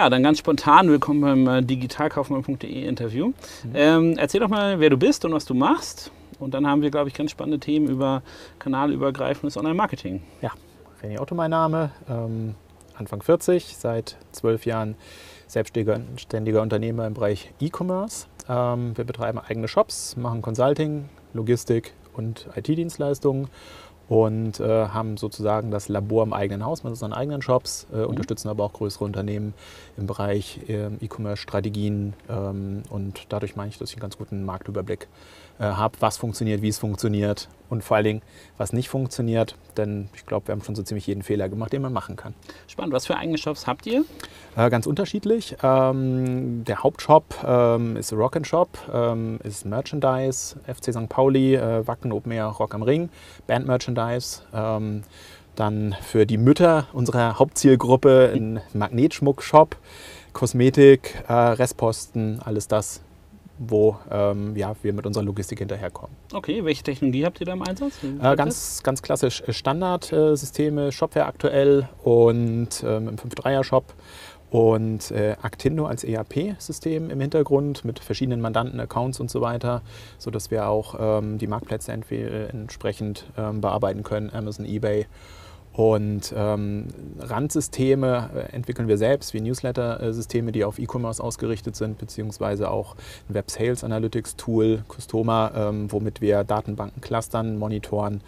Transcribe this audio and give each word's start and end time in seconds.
Ja, 0.00 0.08
dann 0.08 0.22
ganz 0.22 0.38
spontan 0.38 0.88
willkommen 0.88 1.20
beim 1.20 1.46
äh, 1.46 1.62
digitalkaufmann.de 1.62 2.86
Interview. 2.86 3.26
Mhm. 3.64 3.72
Ähm, 3.74 4.14
erzähl 4.16 4.40
doch 4.40 4.48
mal, 4.48 4.80
wer 4.80 4.88
du 4.88 4.96
bist 4.96 5.26
und 5.26 5.34
was 5.34 5.44
du 5.44 5.52
machst. 5.52 6.10
Und 6.38 6.54
dann 6.54 6.66
haben 6.66 6.80
wir, 6.80 6.90
glaube 6.90 7.10
ich, 7.10 7.14
ganz 7.14 7.32
spannende 7.32 7.60
Themen 7.60 7.86
über 7.86 8.22
kanalübergreifendes 8.58 9.58
Online-Marketing. 9.58 10.22
Ja, 10.40 10.52
René 11.02 11.20
Otto 11.20 11.34
mein 11.34 11.50
Name, 11.50 11.90
ähm, 12.08 12.54
Anfang 12.96 13.20
40, 13.20 13.76
seit 13.76 14.16
zwölf 14.32 14.64
Jahren 14.64 14.94
selbstständiger 15.46 16.62
Unternehmer 16.62 17.06
im 17.06 17.12
Bereich 17.12 17.52
E-Commerce. 17.60 18.26
Ähm, 18.48 18.96
wir 18.96 19.04
betreiben 19.04 19.38
eigene 19.38 19.68
Shops, 19.68 20.16
machen 20.16 20.40
Consulting, 20.40 21.10
Logistik 21.34 21.92
und 22.14 22.48
IT-Dienstleistungen 22.56 23.48
und 24.10 24.58
äh, 24.58 24.88
haben 24.88 25.16
sozusagen 25.16 25.70
das 25.70 25.88
Labor 25.88 26.24
im 26.24 26.32
eigenen 26.32 26.64
Haus 26.64 26.82
mit 26.82 26.90
unseren 26.90 27.12
eigenen 27.12 27.42
Shops, 27.42 27.86
äh, 27.92 27.98
mhm. 27.98 28.06
unterstützen 28.06 28.48
aber 28.48 28.64
auch 28.64 28.72
größere 28.72 29.04
Unternehmen 29.04 29.54
im 29.96 30.08
Bereich 30.08 30.58
äh, 30.68 30.88
E-Commerce-Strategien 31.00 32.14
ähm, 32.28 32.82
und 32.90 33.26
dadurch 33.28 33.54
meine 33.54 33.68
ich, 33.68 33.78
dass 33.78 33.90
ich 33.90 33.96
einen 33.96 34.02
ganz 34.02 34.18
guten 34.18 34.44
Marktüberblick 34.44 35.06
äh, 35.60 35.62
habe, 35.62 35.96
was 36.00 36.16
funktioniert, 36.16 36.60
wie 36.60 36.68
es 36.68 36.78
funktioniert 36.78 37.48
und 37.70 37.82
vor 37.82 37.96
allen 37.96 38.04
Dingen, 38.04 38.22
was 38.58 38.72
nicht 38.72 38.88
funktioniert, 38.88 39.56
denn 39.76 40.08
ich 40.14 40.26
glaube, 40.26 40.48
wir 40.48 40.52
haben 40.52 40.62
schon 40.62 40.74
so 40.74 40.82
ziemlich 40.82 41.06
jeden 41.06 41.22
Fehler 41.22 41.48
gemacht, 41.48 41.72
den 41.72 41.82
man 41.82 41.92
machen 41.92 42.16
kann. 42.16 42.34
Spannend, 42.66 42.92
was 42.92 43.06
für 43.06 43.16
eigene 43.16 43.38
Shops 43.38 43.66
habt 43.66 43.86
ihr? 43.86 44.04
Äh, 44.56 44.68
ganz 44.68 44.86
unterschiedlich. 44.86 45.56
Ähm, 45.62 46.64
der 46.64 46.82
Hauptshop 46.82 47.36
ähm, 47.46 47.96
ist 47.96 48.12
Rock 48.12 48.36
and 48.36 48.46
Shop, 48.46 48.76
ähm, 48.92 49.38
ist 49.44 49.64
Merchandise, 49.64 50.56
FC 50.66 50.92
St. 50.92 51.08
Pauli, 51.08 51.54
äh, 51.54 51.86
Wacken 51.86 52.12
Open 52.12 52.32
Air 52.32 52.46
Rock 52.46 52.74
am 52.74 52.82
Ring, 52.82 53.08
Band 53.46 53.66
Merchandise. 53.66 54.42
Ähm, 54.52 55.02
dann 55.56 55.94
für 56.02 56.26
die 56.26 56.38
Mütter 56.38 56.86
unserer 56.92 57.38
Hauptzielgruppe 57.38 58.32
ein 58.34 58.60
Magnetschmuck-Shop, 58.72 59.76
Kosmetik, 60.32 61.22
äh, 61.28 61.32
Restposten, 61.32 62.40
alles 62.42 62.66
das 62.68 63.02
wo 63.60 63.98
ähm, 64.10 64.56
ja, 64.56 64.74
wir 64.82 64.92
mit 64.94 65.06
unserer 65.06 65.22
Logistik 65.22 65.58
hinterherkommen. 65.58 66.16
Okay, 66.32 66.64
welche 66.64 66.82
Technologie 66.82 67.26
habt 67.26 67.40
ihr 67.40 67.46
da 67.46 67.52
im 67.52 67.62
Einsatz? 67.62 68.02
Äh, 68.02 68.34
ganz, 68.34 68.82
ganz 68.82 69.02
klassisch 69.02 69.42
Standardsysteme, 69.48 70.90
Shopware 70.90 71.26
aktuell 71.26 71.88
und 72.02 72.82
ähm, 72.82 73.08
im 73.08 73.16
5.3er-Shop 73.16 73.92
und 74.50 75.10
äh, 75.10 75.36
Actindo 75.42 75.86
als 75.86 76.04
ERP-System 76.04 77.10
im 77.10 77.20
Hintergrund 77.20 77.84
mit 77.84 78.00
verschiedenen 78.00 78.40
Mandanten, 78.40 78.80
Accounts 78.80 79.20
und 79.20 79.30
so 79.30 79.42
weiter, 79.42 79.82
sodass 80.18 80.50
wir 80.50 80.66
auch 80.66 80.96
ähm, 80.98 81.36
die 81.36 81.46
Marktplätze 81.46 81.92
entsprechend 81.92 83.26
ähm, 83.36 83.60
bearbeiten 83.60 84.02
können, 84.02 84.30
Amazon, 84.32 84.64
eBay 84.64 85.06
und 85.72 86.34
ähm, 86.36 86.88
Randsysteme 87.20 88.30
äh, 88.34 88.52
entwickeln 88.54 88.88
wir 88.88 88.98
selbst, 88.98 89.32
wie 89.34 89.40
Newsletter-Systeme, 89.40 90.50
die 90.50 90.64
auf 90.64 90.78
E-Commerce 90.78 91.22
ausgerichtet 91.22 91.76
sind, 91.76 91.98
beziehungsweise 91.98 92.70
auch 92.70 92.96
ein 93.28 93.34
Web 93.34 93.50
Sales 93.50 93.84
Analytics 93.84 94.36
Tool, 94.36 94.82
Customa, 94.88 95.52
ähm, 95.54 95.92
womit 95.92 96.20
wir 96.20 96.42
Datenbanken 96.42 97.00
clustern, 97.00 97.56
monitoren, 97.56 98.20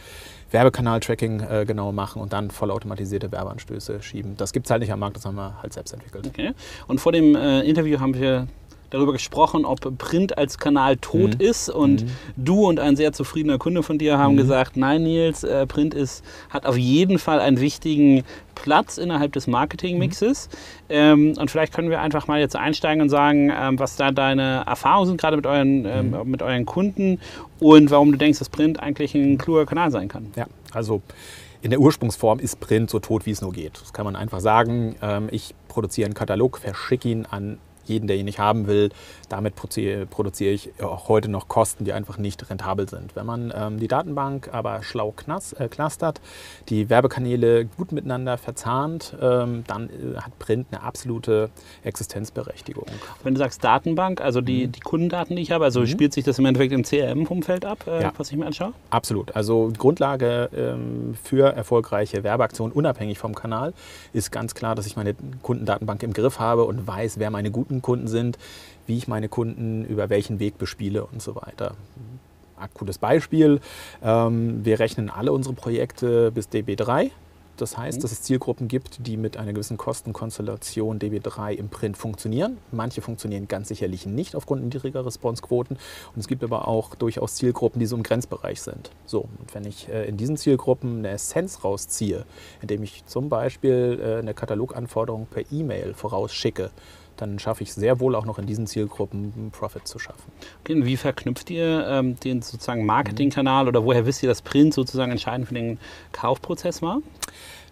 Werbekanal-Tracking 0.52 1.40
äh, 1.40 1.64
genau 1.66 1.90
machen 1.90 2.22
und 2.22 2.32
dann 2.32 2.50
vollautomatisierte 2.50 3.32
Werbeanstöße 3.32 4.02
schieben. 4.02 4.36
Das 4.36 4.52
gibt 4.52 4.66
es 4.66 4.70
halt 4.70 4.80
nicht 4.80 4.92
am 4.92 5.00
Markt, 5.00 5.16
das 5.16 5.26
haben 5.26 5.36
wir 5.36 5.60
halt 5.60 5.72
selbst 5.72 5.92
entwickelt. 5.92 6.28
Okay. 6.28 6.52
Und 6.86 7.00
vor 7.00 7.10
dem 7.10 7.34
äh, 7.34 7.62
Interview 7.62 7.98
haben 7.98 8.14
wir 8.14 8.46
darüber 8.92 9.12
gesprochen, 9.12 9.64
ob 9.64 9.98
Print 9.98 10.38
als 10.38 10.58
Kanal 10.58 10.96
tot 10.96 11.38
mhm. 11.38 11.46
ist. 11.46 11.68
Und 11.68 12.04
mhm. 12.04 12.10
du 12.36 12.66
und 12.68 12.80
ein 12.80 12.96
sehr 12.96 13.12
zufriedener 13.12 13.58
Kunde 13.58 13.82
von 13.82 13.98
dir 13.98 14.18
haben 14.18 14.34
mhm. 14.34 14.38
gesagt, 14.38 14.76
nein 14.76 15.02
Nils, 15.02 15.44
äh, 15.44 15.66
Print 15.66 15.94
ist, 15.94 16.24
hat 16.50 16.66
auf 16.66 16.76
jeden 16.76 17.18
Fall 17.18 17.40
einen 17.40 17.60
wichtigen 17.60 18.24
Platz 18.54 18.98
innerhalb 18.98 19.32
des 19.32 19.46
Marketingmixes. 19.46 20.48
Mhm. 20.48 20.58
Ähm, 20.88 21.34
und 21.38 21.50
vielleicht 21.50 21.72
können 21.72 21.90
wir 21.90 22.00
einfach 22.00 22.26
mal 22.26 22.40
jetzt 22.40 22.56
einsteigen 22.56 23.02
und 23.02 23.08
sagen, 23.08 23.50
ähm, 23.54 23.78
was 23.78 23.96
da 23.96 24.10
deine 24.10 24.64
Erfahrungen 24.66 25.06
sind, 25.06 25.20
gerade 25.20 25.36
mit 25.36 25.46
euren, 25.46 25.84
ähm, 25.84 26.10
mhm. 26.10 26.30
mit 26.30 26.42
euren 26.42 26.66
Kunden 26.66 27.18
und 27.58 27.90
warum 27.90 28.12
du 28.12 28.18
denkst, 28.18 28.38
dass 28.38 28.48
Print 28.48 28.80
eigentlich 28.80 29.14
ein 29.14 29.38
kluger 29.38 29.66
Kanal 29.66 29.90
sein 29.90 30.08
kann. 30.08 30.26
Ja, 30.36 30.46
also 30.72 31.02
in 31.62 31.70
der 31.70 31.80
Ursprungsform 31.80 32.40
ist 32.40 32.58
Print 32.58 32.90
so 32.90 32.98
tot, 32.98 33.24
wie 33.24 33.30
es 33.30 33.40
nur 33.40 33.52
geht. 33.52 33.80
Das 33.80 33.92
kann 33.92 34.04
man 34.04 34.16
einfach 34.16 34.40
sagen. 34.40 34.96
Ähm, 35.00 35.28
ich 35.30 35.54
produziere 35.68 36.06
einen 36.06 36.14
Katalog, 36.14 36.58
verschicke 36.58 37.08
ihn 37.08 37.24
an 37.30 37.58
jeden, 37.84 38.06
der 38.06 38.16
ihn 38.16 38.24
nicht 38.24 38.38
haben 38.38 38.66
will. 38.66 38.90
Damit 39.28 39.54
produziere 39.54 40.52
ich 40.52 40.70
auch 40.82 41.08
heute 41.08 41.28
noch 41.28 41.48
Kosten, 41.48 41.84
die 41.84 41.92
einfach 41.92 42.18
nicht 42.18 42.48
rentabel 42.50 42.88
sind. 42.88 43.16
Wenn 43.16 43.26
man 43.26 43.52
ähm, 43.54 43.78
die 43.78 43.88
Datenbank 43.88 44.50
aber 44.52 44.82
schlau 44.82 45.12
knas, 45.12 45.52
äh, 45.54 45.68
clustert, 45.68 46.20
die 46.68 46.90
Werbekanäle 46.90 47.64
gut 47.64 47.92
miteinander 47.92 48.38
verzahnt, 48.38 49.16
ähm, 49.20 49.64
dann 49.66 49.88
äh, 49.88 50.18
hat 50.18 50.38
Print 50.38 50.66
eine 50.70 50.82
absolute 50.82 51.50
Existenzberechtigung. 51.82 52.86
Wenn 53.22 53.34
du 53.34 53.38
sagst 53.38 53.64
Datenbank, 53.64 54.20
also 54.20 54.40
die, 54.40 54.66
mhm. 54.66 54.72
die 54.72 54.80
Kundendaten, 54.80 55.36
die 55.36 55.42
ich 55.42 55.52
habe, 55.52 55.64
also 55.64 55.80
mhm. 55.80 55.86
spielt 55.86 56.12
sich 56.12 56.24
das 56.24 56.38
im 56.38 56.46
Endeffekt 56.46 56.72
im 56.72 56.82
CRM-Umfeld 56.82 57.64
ab, 57.64 57.86
äh, 57.86 58.02
ja. 58.02 58.12
was 58.16 58.30
ich 58.30 58.36
mir 58.36 58.46
anschaue? 58.46 58.72
Absolut. 58.90 59.34
Also 59.34 59.72
Grundlage 59.76 60.50
ähm, 60.54 61.14
für 61.22 61.52
erfolgreiche 61.54 62.22
Werbeaktionen, 62.24 62.72
unabhängig 62.72 63.18
vom 63.18 63.34
Kanal, 63.34 63.72
ist 64.12 64.30
ganz 64.30 64.54
klar, 64.54 64.74
dass 64.74 64.86
ich 64.86 64.96
meine 64.96 65.14
Kundendatenbank 65.42 66.02
im 66.02 66.12
Griff 66.12 66.38
habe 66.38 66.64
und 66.64 66.86
weiß, 66.86 67.18
wer 67.18 67.30
meine 67.30 67.50
guten 67.50 67.71
Kunden 67.80 68.08
sind, 68.08 68.38
wie 68.86 68.98
ich 68.98 69.08
meine 69.08 69.28
Kunden 69.28 69.84
über 69.84 70.10
welchen 70.10 70.40
Weg 70.40 70.58
bespiele 70.58 71.06
und 71.06 71.22
so 71.22 71.36
weiter. 71.36 71.74
Akutes 72.56 72.98
Beispiel, 72.98 73.60
ähm, 74.02 74.64
wir 74.64 74.78
rechnen 74.78 75.08
alle 75.08 75.32
unsere 75.32 75.54
Projekte 75.54 76.30
bis 76.30 76.48
DB3 76.48 77.10
das 77.56 77.76
heißt, 77.76 77.98
mhm. 77.98 78.02
dass 78.02 78.12
es 78.12 78.22
Zielgruppen 78.22 78.66
gibt, 78.66 79.06
die 79.06 79.16
mit 79.16 79.36
einer 79.36 79.52
gewissen 79.52 79.76
Kostenkonstellation 79.76 80.98
DB3 80.98 81.52
im 81.52 81.68
Print 81.68 81.96
funktionieren. 81.96 82.58
Manche 82.70 83.02
funktionieren 83.02 83.46
ganz 83.46 83.68
sicherlich 83.68 84.06
nicht 84.06 84.34
aufgrund 84.34 84.64
niedriger 84.64 85.04
Responsequoten. 85.04 85.76
Und 85.76 86.20
es 86.20 86.28
gibt 86.28 86.42
aber 86.42 86.66
auch 86.66 86.94
durchaus 86.94 87.34
Zielgruppen, 87.34 87.78
die 87.78 87.86
so 87.86 87.96
im 87.96 88.02
Grenzbereich 88.02 88.62
sind. 88.62 88.90
So, 89.06 89.20
und 89.38 89.54
wenn 89.54 89.64
ich 89.64 89.88
äh, 89.88 90.08
in 90.08 90.16
diesen 90.16 90.36
Zielgruppen 90.36 90.98
eine 90.98 91.10
Essenz 91.10 91.62
rausziehe, 91.62 92.24
indem 92.62 92.82
ich 92.82 93.04
zum 93.06 93.28
Beispiel 93.28 94.00
äh, 94.02 94.18
eine 94.18 94.34
Kataloganforderung 94.34 95.26
per 95.26 95.44
E-Mail 95.52 95.94
vorausschicke, 95.94 96.70
dann 97.22 97.38
schaffe 97.38 97.62
ich 97.62 97.72
sehr 97.72 98.00
wohl 98.00 98.14
auch 98.14 98.26
noch 98.26 98.38
in 98.38 98.46
diesen 98.46 98.66
Zielgruppen 98.66 99.32
einen 99.36 99.50
Profit 99.52 99.86
zu 99.86 99.98
schaffen. 99.98 100.32
Okay, 100.60 100.74
und 100.74 100.84
wie 100.84 100.96
verknüpft 100.96 101.50
ihr 101.50 101.86
ähm, 101.88 102.18
den 102.20 102.42
sozusagen 102.42 102.84
Marketingkanal 102.84 103.68
oder 103.68 103.84
woher 103.84 104.04
wisst 104.04 104.22
ihr, 104.22 104.28
dass 104.28 104.42
Print 104.42 104.74
sozusagen 104.74 105.12
entscheidend 105.12 105.48
für 105.48 105.54
den 105.54 105.78
Kaufprozess 106.12 106.82
war? 106.82 106.98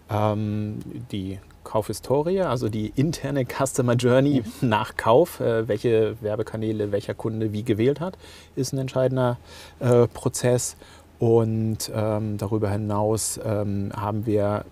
Ähm, 0.09 0.79
die 1.11 1.39
Kaufhistorie, 1.63 2.41
also 2.41 2.69
die 2.69 2.91
interne 2.95 3.45
Customer 3.45 3.93
Journey 3.93 4.43
mhm. 4.61 4.69
nach 4.69 4.95
Kauf, 4.97 5.39
äh, 5.39 5.67
welche 5.67 6.15
Werbekanäle 6.21 6.91
welcher 6.91 7.13
Kunde 7.13 7.53
wie 7.53 7.63
gewählt 7.63 7.99
hat, 7.99 8.17
ist 8.55 8.73
ein 8.73 8.79
entscheidender 8.79 9.37
äh, 9.79 10.07
Prozess. 10.07 10.75
Und 11.19 11.91
ähm, 11.93 12.37
darüber 12.37 12.71
hinaus 12.71 13.39
ähm, 13.45 13.91
haben 13.95 14.25
wir 14.25 14.65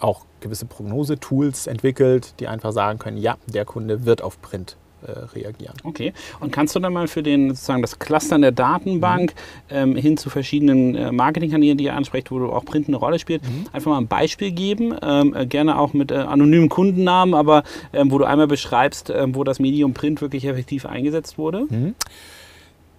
auch 0.00 0.26
gewisse 0.40 0.66
Prognosetools 0.66 1.66
entwickelt, 1.66 2.34
die 2.40 2.48
einfach 2.48 2.72
sagen 2.72 2.98
können, 2.98 3.18
ja, 3.18 3.36
der 3.46 3.64
Kunde 3.64 4.04
wird 4.04 4.22
auf 4.22 4.40
Print 4.40 4.76
äh, 5.06 5.12
reagieren. 5.12 5.74
Okay. 5.84 6.12
Und 6.40 6.50
kannst 6.50 6.74
du 6.74 6.80
dann 6.80 6.92
mal 6.92 7.06
für 7.06 7.22
den 7.22 7.50
sozusagen 7.50 7.82
das 7.82 8.00
Clustern 8.00 8.42
der 8.42 8.50
Datenbank 8.50 9.32
mhm. 9.70 9.76
ähm, 9.76 9.96
hin 9.96 10.16
zu 10.16 10.28
verschiedenen 10.28 10.96
äh, 10.96 11.12
Marketingkanälen, 11.12 11.78
die 11.78 11.84
ihr 11.84 11.94
ansprecht, 11.94 12.32
wo 12.32 12.38
du 12.40 12.50
auch 12.50 12.64
Print 12.64 12.88
eine 12.88 12.96
Rolle 12.96 13.20
spielt, 13.20 13.44
mhm. 13.44 13.66
einfach 13.72 13.92
mal 13.92 13.98
ein 13.98 14.08
Beispiel 14.08 14.50
geben, 14.50 14.96
ähm, 15.00 15.36
äh, 15.36 15.46
gerne 15.46 15.78
auch 15.78 15.92
mit 15.92 16.10
äh, 16.10 16.16
anonymen 16.16 16.68
Kundennamen, 16.68 17.34
aber 17.34 17.62
ähm, 17.92 18.10
wo 18.10 18.18
du 18.18 18.24
einmal 18.24 18.48
beschreibst, 18.48 19.10
ähm, 19.10 19.36
wo 19.36 19.44
das 19.44 19.60
Medium 19.60 19.94
Print 19.94 20.20
wirklich 20.20 20.44
effektiv 20.44 20.84
eingesetzt 20.84 21.38
wurde? 21.38 21.66
Mhm 21.70 21.94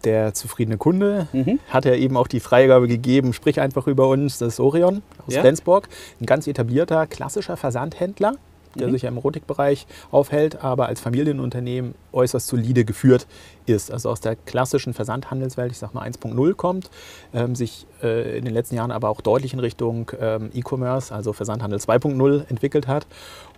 der 0.04 0.34
zufriedene 0.34 0.78
Kunde 0.78 1.28
mhm. 1.34 1.60
hat 1.70 1.86
ja 1.86 1.94
eben 1.96 2.18
auch 2.18 2.28
die 2.28 2.40
Freigabe 2.40 2.88
gegeben, 2.88 3.34
sprich 3.34 3.60
einfach 3.60 3.88
über 3.88 4.08
uns, 4.08 4.38
das 4.38 4.54
ist 4.54 4.60
Orion 4.60 5.02
aus 5.28 5.34
ja. 5.34 5.42
Flensburg, 5.42 5.90
ein 6.22 6.26
ganz 6.26 6.48
etablierter, 6.48 7.08
klassischer 7.08 7.58
Versandhändler, 7.58 8.34
der 8.76 8.88
mhm. 8.88 8.92
sich 8.92 9.02
ja 9.04 9.10
im 9.10 9.18
Erotikbereich 9.18 9.88
aufhält, 10.12 10.64
aber 10.64 10.88
als 10.88 11.02
Familienunternehmen 11.02 11.96
äußerst 12.14 12.48
solide 12.48 12.86
geführt 12.86 13.28
ist. 13.70 13.92
Also 13.92 14.10
aus 14.10 14.20
der 14.20 14.36
klassischen 14.36 14.94
Versandhandelswelt, 14.94 15.72
ich 15.72 15.78
sag 15.78 15.94
mal 15.94 16.08
1.0 16.08 16.54
kommt, 16.56 16.90
ähm, 17.34 17.56
sich 17.56 17.86
äh, 18.04 18.38
in 18.38 18.46
den 18.46 18.54
letzten 18.54 18.76
Jahren 18.76 18.92
aber 18.92 19.10
auch 19.10 19.22
deutlich 19.22 19.54
in 19.54 19.60
Richtung 19.60 20.12
ähm, 20.20 20.50
E-Commerce, 20.54 21.14
also 21.14 21.34
Versandhandel 21.34 21.80
2.0 21.80 22.50
entwickelt 22.50 22.88
hat. 22.88 23.06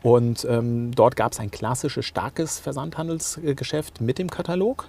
Und 0.03 0.47
ähm, 0.49 0.91
dort 0.95 1.15
gab 1.15 1.31
es 1.31 1.39
ein 1.39 1.51
klassisches, 1.51 2.05
starkes 2.05 2.59
Versandhandelsgeschäft 2.59 4.01
mit 4.01 4.17
dem 4.17 4.31
Katalog. 4.31 4.87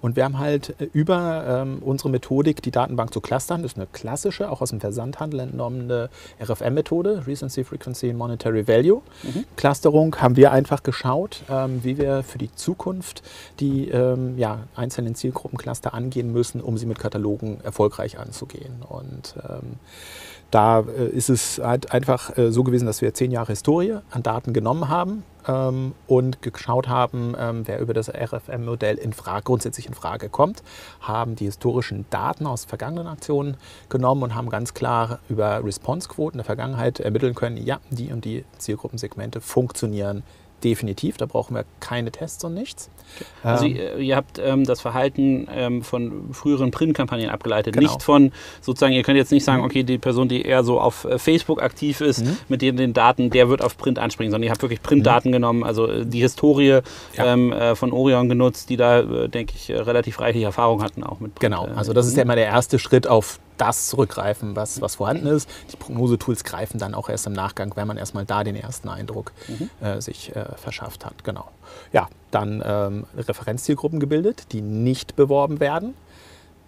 Und 0.00 0.14
wir 0.14 0.24
haben 0.24 0.38
halt 0.38 0.80
äh, 0.80 0.88
über 0.92 1.62
ähm, 1.62 1.78
unsere 1.80 2.10
Methodik, 2.10 2.62
die 2.62 2.70
Datenbank 2.70 3.12
zu 3.12 3.20
clustern, 3.20 3.62
das 3.62 3.72
ist 3.72 3.78
eine 3.78 3.88
klassische, 3.88 4.50
auch 4.50 4.60
aus 4.60 4.70
dem 4.70 4.80
Versandhandel 4.80 5.40
entnommene 5.40 6.10
RFM-Methode, 6.40 7.24
Recency, 7.26 7.64
Frequency, 7.64 8.12
Monetary 8.12 8.68
Value. 8.68 9.02
Mhm. 9.24 9.44
Clusterung 9.56 10.14
haben 10.16 10.36
wir 10.36 10.52
einfach 10.52 10.84
geschaut, 10.84 11.42
ähm, 11.50 11.82
wie 11.82 11.98
wir 11.98 12.22
für 12.22 12.38
die 12.38 12.54
Zukunft 12.54 13.22
die 13.58 13.88
ähm, 13.88 14.38
einzelnen 14.74 15.14
Zielgruppencluster 15.14 15.94
angehen 15.94 16.32
müssen, 16.32 16.60
um 16.60 16.78
sie 16.78 16.86
mit 16.86 16.98
Katalogen 16.98 17.60
erfolgreich 17.62 18.18
anzugehen. 18.18 18.82
Und 18.88 19.34
ähm, 19.48 19.78
da 20.52 20.80
äh, 20.80 21.08
ist 21.08 21.30
es 21.30 21.60
halt 21.62 21.92
einfach 21.92 22.36
äh, 22.36 22.52
so 22.52 22.62
gewesen, 22.62 22.86
dass 22.86 23.00
wir 23.00 23.14
zehn 23.14 23.30
Jahre 23.30 23.52
Historie 23.52 23.96
an 24.10 24.22
Daten 24.22 24.52
genommen 24.52 24.88
haben 24.88 25.24
ähm, 25.48 25.94
und 26.06 26.42
geschaut 26.42 26.88
haben, 26.88 27.34
ähm, 27.38 27.62
wer 27.66 27.80
über 27.80 27.94
das 27.94 28.10
RFM-Modell 28.10 28.96
in 28.96 29.14
Frage, 29.14 29.44
grundsätzlich 29.44 29.86
in 29.86 29.94
Frage 29.94 30.28
kommt, 30.28 30.62
haben 31.00 31.36
die 31.36 31.46
historischen 31.46 32.04
Daten 32.10 32.46
aus 32.46 32.66
vergangenen 32.66 33.06
Aktionen 33.06 33.56
genommen 33.88 34.22
und 34.22 34.34
haben 34.34 34.50
ganz 34.50 34.74
klar 34.74 35.20
über 35.28 35.64
Response-Quoten 35.64 36.38
der 36.38 36.44
Vergangenheit 36.44 37.00
ermitteln 37.00 37.34
können, 37.34 37.56
ja, 37.56 37.80
die 37.90 38.12
und 38.12 38.24
die 38.24 38.44
Zielgruppensegmente 38.58 39.40
funktionieren 39.40 40.22
definitiv. 40.64 41.16
Da 41.16 41.26
brauchen 41.26 41.54
wir 41.54 41.64
keine 41.80 42.10
Tests 42.10 42.42
und 42.44 42.54
nichts. 42.54 42.90
Also 43.42 43.66
ähm, 43.66 43.76
ihr, 43.76 43.96
ihr, 43.98 44.16
habt 44.16 44.40
ähm, 44.42 44.64
das 44.64 44.80
Verhalten 44.80 45.48
ähm, 45.54 45.82
von 45.82 46.32
früheren 46.32 46.70
Printkampagnen 46.70 47.28
abgeleitet, 47.28 47.74
genau. 47.74 47.88
nicht 47.88 48.02
von 48.02 48.32
sozusagen, 48.60 48.94
ihr 48.94 49.02
könnt 49.02 49.16
jetzt 49.16 49.32
nicht 49.32 49.44
sagen, 49.44 49.60
mhm. 49.60 49.66
okay, 49.66 49.82
die 49.82 49.98
Person, 49.98 50.28
die 50.28 50.42
eher 50.42 50.64
so 50.64 50.80
auf 50.80 51.04
äh, 51.04 51.18
Facebook 51.18 51.62
aktiv 51.62 52.00
ist, 52.00 52.24
mhm. 52.24 52.36
mit 52.48 52.62
den, 52.62 52.76
den 52.76 52.92
Daten, 52.92 53.30
der 53.30 53.48
wird 53.48 53.62
auf 53.62 53.76
Print 53.76 53.98
anspringen, 53.98 54.30
sondern 54.30 54.46
ihr 54.46 54.50
habt 54.50 54.62
wirklich 54.62 54.82
Printdaten 54.82 55.30
mhm. 55.30 55.34
genommen, 55.34 55.64
also 55.64 55.86
äh, 55.88 56.06
die 56.06 56.20
Historie 56.20 56.80
ja. 57.14 57.32
ähm, 57.32 57.52
äh, 57.52 57.74
von 57.74 57.92
Orion 57.92 58.28
genutzt, 58.28 58.70
die 58.70 58.76
da, 58.76 59.00
äh, 59.00 59.28
denke 59.28 59.54
ich, 59.56 59.70
relativ 59.70 60.20
reichliche 60.20 60.46
Erfahrung 60.46 60.82
hatten 60.82 61.02
auch 61.02 61.20
mit 61.20 61.34
Print. 61.34 61.52
Genau, 61.52 61.68
also 61.76 61.92
das 61.92 62.06
ist 62.06 62.16
ja 62.16 62.22
immer 62.22 62.36
der 62.36 62.46
erste 62.46 62.78
Schritt 62.78 63.06
auf 63.06 63.38
das 63.56 63.88
zurückgreifen, 63.88 64.56
was, 64.56 64.80
was 64.80 64.96
vorhanden 64.96 65.26
ist. 65.26 65.48
Die 65.72 65.76
Prognosetools 65.76 66.44
greifen 66.44 66.78
dann 66.78 66.94
auch 66.94 67.08
erst 67.08 67.26
im 67.26 67.32
Nachgang, 67.32 67.72
wenn 67.76 67.86
man 67.86 67.96
erstmal 67.96 68.24
da 68.24 68.44
den 68.44 68.56
ersten 68.56 68.88
Eindruck 68.88 69.32
mhm. 69.48 69.70
äh, 69.84 70.00
sich 70.00 70.34
äh, 70.34 70.56
verschafft 70.56 71.04
hat. 71.04 71.24
Genau. 71.24 71.48
Ja, 71.92 72.08
dann 72.30 72.62
ähm, 72.64 73.06
Referenzzielgruppen 73.16 74.00
gebildet, 74.00 74.52
die 74.52 74.60
nicht 74.62 75.16
beworben 75.16 75.60
werden. 75.60 75.94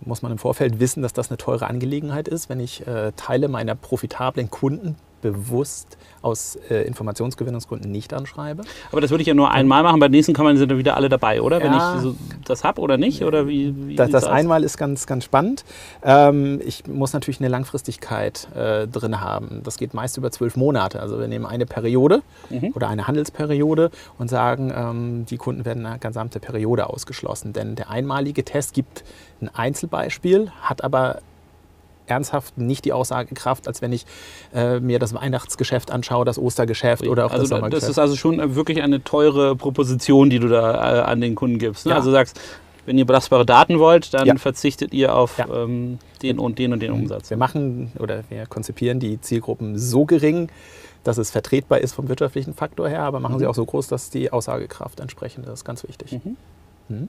Muss 0.00 0.22
man 0.22 0.32
im 0.32 0.38
Vorfeld 0.38 0.80
wissen, 0.80 1.02
dass 1.02 1.12
das 1.12 1.30
eine 1.30 1.38
teure 1.38 1.66
Angelegenheit 1.66 2.28
ist, 2.28 2.48
wenn 2.48 2.60
ich 2.60 2.86
äh, 2.86 3.12
Teile 3.16 3.48
meiner 3.48 3.74
profitablen 3.74 4.50
Kunden 4.50 4.96
bewusst 5.24 5.96
aus 6.20 6.56
äh, 6.68 6.82
Informationsgewinnungsgründen 6.86 7.90
nicht 7.90 8.12
anschreibe. 8.12 8.62
Aber 8.92 9.00
das 9.00 9.10
würde 9.10 9.22
ich 9.22 9.28
ja 9.28 9.32
nur 9.32 9.50
einmal 9.50 9.82
machen, 9.82 10.00
beim 10.00 10.10
nächsten 10.10 10.34
kann 10.34 10.44
man 10.44 10.58
sind 10.58 10.70
dann 10.70 10.76
wieder 10.76 10.96
alle 10.96 11.08
dabei, 11.08 11.40
oder? 11.40 11.58
Ja, 11.58 11.64
Wenn 11.64 11.72
ich 11.72 12.02
so 12.02 12.14
das 12.44 12.62
habe 12.62 12.80
oder 12.82 12.98
nicht? 12.98 13.24
Oder 13.24 13.48
wie, 13.48 13.74
wie 13.88 13.96
das, 13.96 14.10
das 14.10 14.24
einmal 14.24 14.64
ist 14.64 14.76
ganz, 14.76 15.06
ganz 15.06 15.24
spannend. 15.24 15.64
Ähm, 16.02 16.60
ich 16.64 16.86
muss 16.86 17.14
natürlich 17.14 17.40
eine 17.40 17.48
Langfristigkeit 17.48 18.48
äh, 18.54 18.86
drin 18.86 19.22
haben. 19.22 19.62
Das 19.64 19.78
geht 19.78 19.94
meist 19.94 20.18
über 20.18 20.30
zwölf 20.30 20.56
Monate. 20.56 21.00
Also 21.00 21.18
wir 21.18 21.26
nehmen 21.26 21.46
eine 21.46 21.64
Periode 21.64 22.22
mhm. 22.50 22.72
oder 22.74 22.88
eine 22.88 23.08
Handelsperiode 23.08 23.90
und 24.18 24.28
sagen, 24.28 24.72
ähm, 24.76 25.26
die 25.26 25.38
Kunden 25.38 25.64
werden 25.64 25.86
eine 25.86 25.98
gesamte 25.98 26.38
Periode 26.38 26.90
ausgeschlossen. 26.90 27.54
Denn 27.54 27.76
der 27.76 27.88
einmalige 27.88 28.44
Test 28.44 28.74
gibt 28.74 29.04
ein 29.40 29.48
Einzelbeispiel, 29.48 30.50
hat 30.60 30.84
aber 30.84 31.20
ernsthaft 32.06 32.58
nicht 32.58 32.84
die 32.84 32.92
Aussagekraft, 32.92 33.66
als 33.66 33.82
wenn 33.82 33.92
ich 33.92 34.06
äh, 34.54 34.80
mir 34.80 34.98
das 34.98 35.14
Weihnachtsgeschäft 35.14 35.90
anschaue, 35.90 36.24
das 36.24 36.38
Ostergeschäft 36.38 37.06
oder 37.06 37.26
auch 37.26 37.30
also 37.30 37.42
das 37.42 37.48
Sommergeschäft. 37.48 37.82
Das 37.82 37.90
ist 37.90 37.98
also 37.98 38.16
schon 38.16 38.54
wirklich 38.54 38.82
eine 38.82 39.02
teure 39.02 39.56
Proposition, 39.56 40.30
die 40.30 40.38
du 40.38 40.48
da 40.48 40.98
äh, 40.98 41.02
an 41.02 41.20
den 41.20 41.34
Kunden 41.34 41.58
gibst. 41.58 41.86
Ne? 41.86 41.92
Ja. 41.92 41.96
Also 41.96 42.10
sagst, 42.10 42.40
wenn 42.86 42.98
ihr 42.98 43.06
belastbare 43.06 43.46
Daten 43.46 43.78
wollt, 43.78 44.12
dann 44.14 44.26
ja. 44.26 44.36
verzichtet 44.36 44.92
ihr 44.92 45.14
auf 45.14 45.38
ja. 45.38 45.46
ähm, 45.48 45.98
den 46.22 46.38
und 46.38 46.58
den 46.58 46.72
und 46.72 46.80
den 46.80 46.92
Umsatz. 46.92 47.30
Wir 47.30 47.36
machen 47.36 47.92
oder 47.98 48.24
wir 48.28 48.46
konzipieren 48.46 49.00
die 49.00 49.20
Zielgruppen 49.20 49.78
so 49.78 50.04
gering, 50.04 50.50
dass 51.02 51.18
es 51.18 51.30
vertretbar 51.30 51.80
ist 51.80 51.92
vom 51.92 52.08
wirtschaftlichen 52.08 52.54
Faktor 52.54 52.88
her, 52.88 53.00
aber 53.00 53.20
machen 53.20 53.36
mhm. 53.36 53.40
sie 53.40 53.46
auch 53.46 53.54
so 53.54 53.64
groß, 53.64 53.88
dass 53.88 54.10
die 54.10 54.32
Aussagekraft 54.32 55.00
entsprechend 55.00 55.46
ist. 55.46 55.64
Ganz 55.64 55.86
wichtig. 55.86 56.12
Mhm. 56.12 56.36
Mhm. 56.88 57.08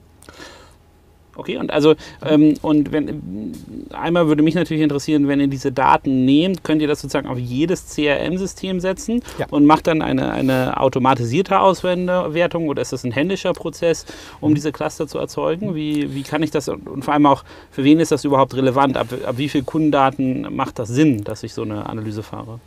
Okay, 1.36 1.58
und 1.58 1.70
also 1.70 1.94
ähm, 2.24 2.54
und 2.62 2.92
wenn 2.92 3.52
einmal 3.92 4.28
würde 4.28 4.42
mich 4.42 4.54
natürlich 4.54 4.82
interessieren, 4.82 5.28
wenn 5.28 5.40
ihr 5.40 5.48
diese 5.48 5.72
Daten 5.72 6.24
nehmt, 6.24 6.64
könnt 6.64 6.82
ihr 6.82 6.88
das 6.88 7.00
sozusagen 7.00 7.28
auf 7.28 7.38
jedes 7.38 7.94
CRM-System 7.94 8.80
setzen 8.80 9.20
ja. 9.38 9.46
und 9.50 9.66
macht 9.66 9.86
dann 9.86 10.02
eine, 10.02 10.30
eine 10.30 10.80
automatisierte 10.80 11.60
Auswertung 11.60 12.68
oder 12.68 12.82
ist 12.82 12.92
das 12.92 13.04
ein 13.04 13.12
händischer 13.12 13.52
Prozess, 13.52 14.06
um 14.40 14.50
mhm. 14.50 14.54
diese 14.54 14.72
Cluster 14.72 15.06
zu 15.06 15.18
erzeugen? 15.18 15.74
Wie, 15.74 16.14
wie 16.14 16.22
kann 16.22 16.42
ich 16.42 16.50
das 16.50 16.68
und 16.68 17.04
vor 17.04 17.14
allem 17.14 17.26
auch, 17.26 17.44
für 17.70 17.84
wen 17.84 18.00
ist 18.00 18.12
das 18.12 18.24
überhaupt 18.24 18.54
relevant? 18.54 18.96
Ab, 18.96 19.08
ab 19.24 19.38
wie 19.38 19.48
viel 19.48 19.62
Kundendaten 19.62 20.54
macht 20.54 20.78
das 20.78 20.88
Sinn, 20.88 21.24
dass 21.24 21.42
ich 21.42 21.52
so 21.52 21.62
eine 21.62 21.86
Analyse 21.86 22.22
fahre? 22.22 22.60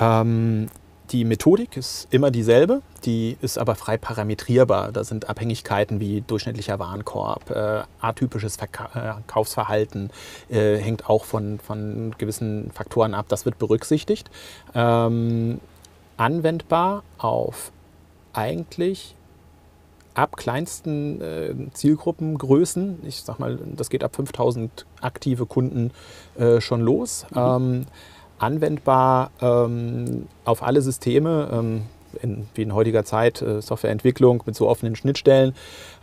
Ähm, 0.00 0.68
die 1.10 1.24
Methodik 1.24 1.76
ist 1.76 2.08
immer 2.10 2.30
dieselbe, 2.30 2.82
die 3.04 3.36
ist 3.40 3.58
aber 3.58 3.74
frei 3.74 3.96
parametrierbar. 3.96 4.92
Da 4.92 5.04
sind 5.04 5.28
Abhängigkeiten 5.28 6.00
wie 6.00 6.20
durchschnittlicher 6.20 6.78
Warenkorb, 6.78 7.50
äh, 7.50 7.82
atypisches 8.00 8.56
Verkaufsverhalten, 8.56 10.10
äh, 10.48 10.76
hängt 10.76 11.08
auch 11.08 11.24
von, 11.24 11.58
von 11.58 12.14
gewissen 12.18 12.70
Faktoren 12.72 13.14
ab. 13.14 13.26
Das 13.28 13.44
wird 13.44 13.58
berücksichtigt. 13.58 14.30
Ähm, 14.74 15.60
anwendbar 16.16 17.02
auf 17.16 17.72
eigentlich 18.32 19.14
ab 20.14 20.36
kleinsten 20.36 21.20
äh, 21.20 21.54
Zielgruppengrößen. 21.72 22.98
Ich 23.06 23.22
sag 23.22 23.38
mal, 23.38 23.58
das 23.76 23.88
geht 23.88 24.02
ab 24.02 24.16
5000 24.16 24.84
aktive 25.00 25.46
Kunden 25.46 25.92
äh, 26.36 26.60
schon 26.60 26.80
los. 26.80 27.24
Mhm. 27.30 27.38
Ähm, 27.38 27.86
anwendbar 28.38 29.30
ähm, 29.40 30.26
auf 30.44 30.62
alle 30.62 30.82
Systeme, 30.82 31.48
ähm, 31.52 31.82
in, 32.22 32.46
wie 32.54 32.62
in 32.62 32.74
heutiger 32.74 33.04
Zeit 33.04 33.42
äh, 33.42 33.60
Softwareentwicklung 33.60 34.42
mit 34.46 34.56
so 34.56 34.68
offenen 34.68 34.96
Schnittstellen. 34.96 35.54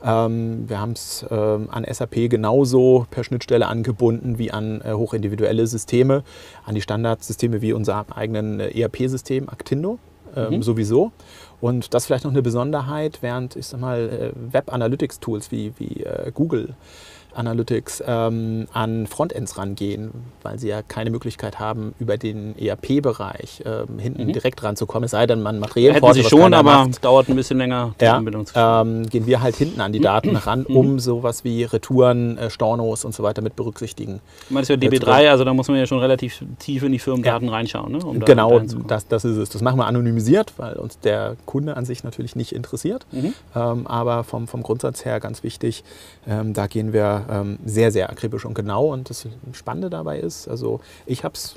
Ähm, 0.03 0.69
wir 0.69 0.79
haben 0.79 0.91
es 0.91 1.25
ähm, 1.29 1.67
an 1.71 1.85
SAP 1.89 2.29
genauso 2.29 3.07
per 3.09 3.23
Schnittstelle 3.23 3.67
angebunden 3.67 4.37
wie 4.37 4.51
an 4.51 4.81
äh, 4.81 4.93
hochindividuelle 4.93 5.67
Systeme, 5.67 6.23
an 6.65 6.75
die 6.75 6.81
Standardsysteme 6.81 7.61
wie 7.61 7.73
unser 7.73 8.05
eigenen 8.15 8.59
äh, 8.59 8.79
ERP-System 8.79 9.49
Actindo 9.49 9.99
ähm, 10.35 10.55
mhm. 10.55 10.63
sowieso. 10.63 11.11
Und 11.61 11.93
das 11.93 12.05
vielleicht 12.05 12.25
noch 12.25 12.31
eine 12.31 12.41
Besonderheit, 12.41 13.19
während 13.21 13.55
ich 13.55 13.67
sag 13.67 13.79
mal 13.79 14.09
äh, 14.09 14.53
Web 14.53 14.71
Analytics 14.71 15.19
Tools 15.19 15.51
wie, 15.51 15.73
wie 15.77 16.03
äh, 16.03 16.31
Google 16.33 16.75
Analytics 17.35 18.03
ähm, 18.05 18.67
an 18.73 19.07
Frontends 19.07 19.57
rangehen, 19.57 20.11
weil 20.43 20.59
sie 20.59 20.69
ja 20.69 20.81
keine 20.81 21.09
Möglichkeit 21.09 21.59
haben, 21.59 21.93
über 21.99 22.17
den 22.17 22.57
ERP-Bereich 22.57 23.63
ähm, 23.65 23.99
hinten 23.99 24.25
mhm. 24.25 24.33
direkt 24.33 24.63
ranzukommen. 24.63 25.05
Es 25.05 25.11
sei 25.11 25.27
denn, 25.27 25.41
man 25.41 25.59
materiell 25.59 25.93
Hätten 25.93 26.13
sie 26.13 26.23
schon, 26.23 26.53
aber 26.53 26.85
macht. 26.85 27.03
dauert 27.03 27.29
ein 27.29 27.35
bisschen 27.35 27.57
länger, 27.57 27.93
die 27.99 28.05
ja, 28.05 28.17
Anbindung 28.17 28.45
zu 28.45 28.53
ähm, 28.57 29.07
Gehen 29.07 29.27
wir 29.27 29.41
halt 29.41 29.55
hinten 29.55 29.81
an 29.81 29.91
die 29.91 29.99
Daten 29.99 30.35
ran, 30.35 30.65
mhm. 30.67 30.75
um 30.75 30.99
sowas 30.99 31.43
wie 31.43 31.63
Retouren, 31.63 32.37
äh, 32.37 32.49
Stornos 32.49 33.05
und 33.05 33.13
so 33.13 33.23
weiter 33.23 33.41
mit 33.41 33.55
berücksichtigen. 33.55 34.21
Du 34.47 34.53
meinst 34.53 34.69
ja 34.69 34.75
DB3, 34.75 35.29
also 35.29 35.43
da 35.43 35.53
muss 35.53 35.67
man 35.67 35.77
ja 35.77 35.85
schon 35.85 35.99
relativ 35.99 36.43
tief 36.59 36.83
in 36.83 36.91
die 36.91 36.99
Firmendaten 36.99 37.47
ja. 37.47 37.53
reinschauen. 37.53 37.91
Ne, 37.91 37.99
um 37.99 38.19
genau, 38.19 38.59
das, 38.87 39.07
das 39.07 39.25
ist 39.25 39.37
es. 39.37 39.49
Das 39.49 39.61
machen 39.61 39.77
wir 39.77 39.85
anonymisiert, 39.85 40.53
weil 40.57 40.73
uns 40.73 40.99
der 40.99 41.35
Kunde 41.45 41.77
an 41.77 41.85
sich 41.85 42.03
natürlich 42.03 42.35
nicht 42.35 42.53
interessiert. 42.53 43.05
Mhm. 43.11 43.33
Ähm, 43.55 43.87
aber 43.87 44.23
vom, 44.23 44.47
vom 44.47 44.63
Grundsatz 44.63 45.05
her 45.05 45.19
ganz 45.19 45.43
wichtig, 45.43 45.83
ähm, 46.27 46.53
da 46.53 46.67
gehen 46.67 46.93
wir 46.93 47.24
ähm, 47.29 47.59
sehr, 47.65 47.91
sehr 47.91 48.09
akribisch 48.09 48.45
und 48.45 48.53
genau. 48.53 48.93
Und 48.93 49.09
das 49.09 49.27
Spannende 49.53 49.89
dabei 49.89 50.19
ist, 50.19 50.47
also 50.47 50.79
ich 51.05 51.23
habe 51.23 51.35
es 51.35 51.55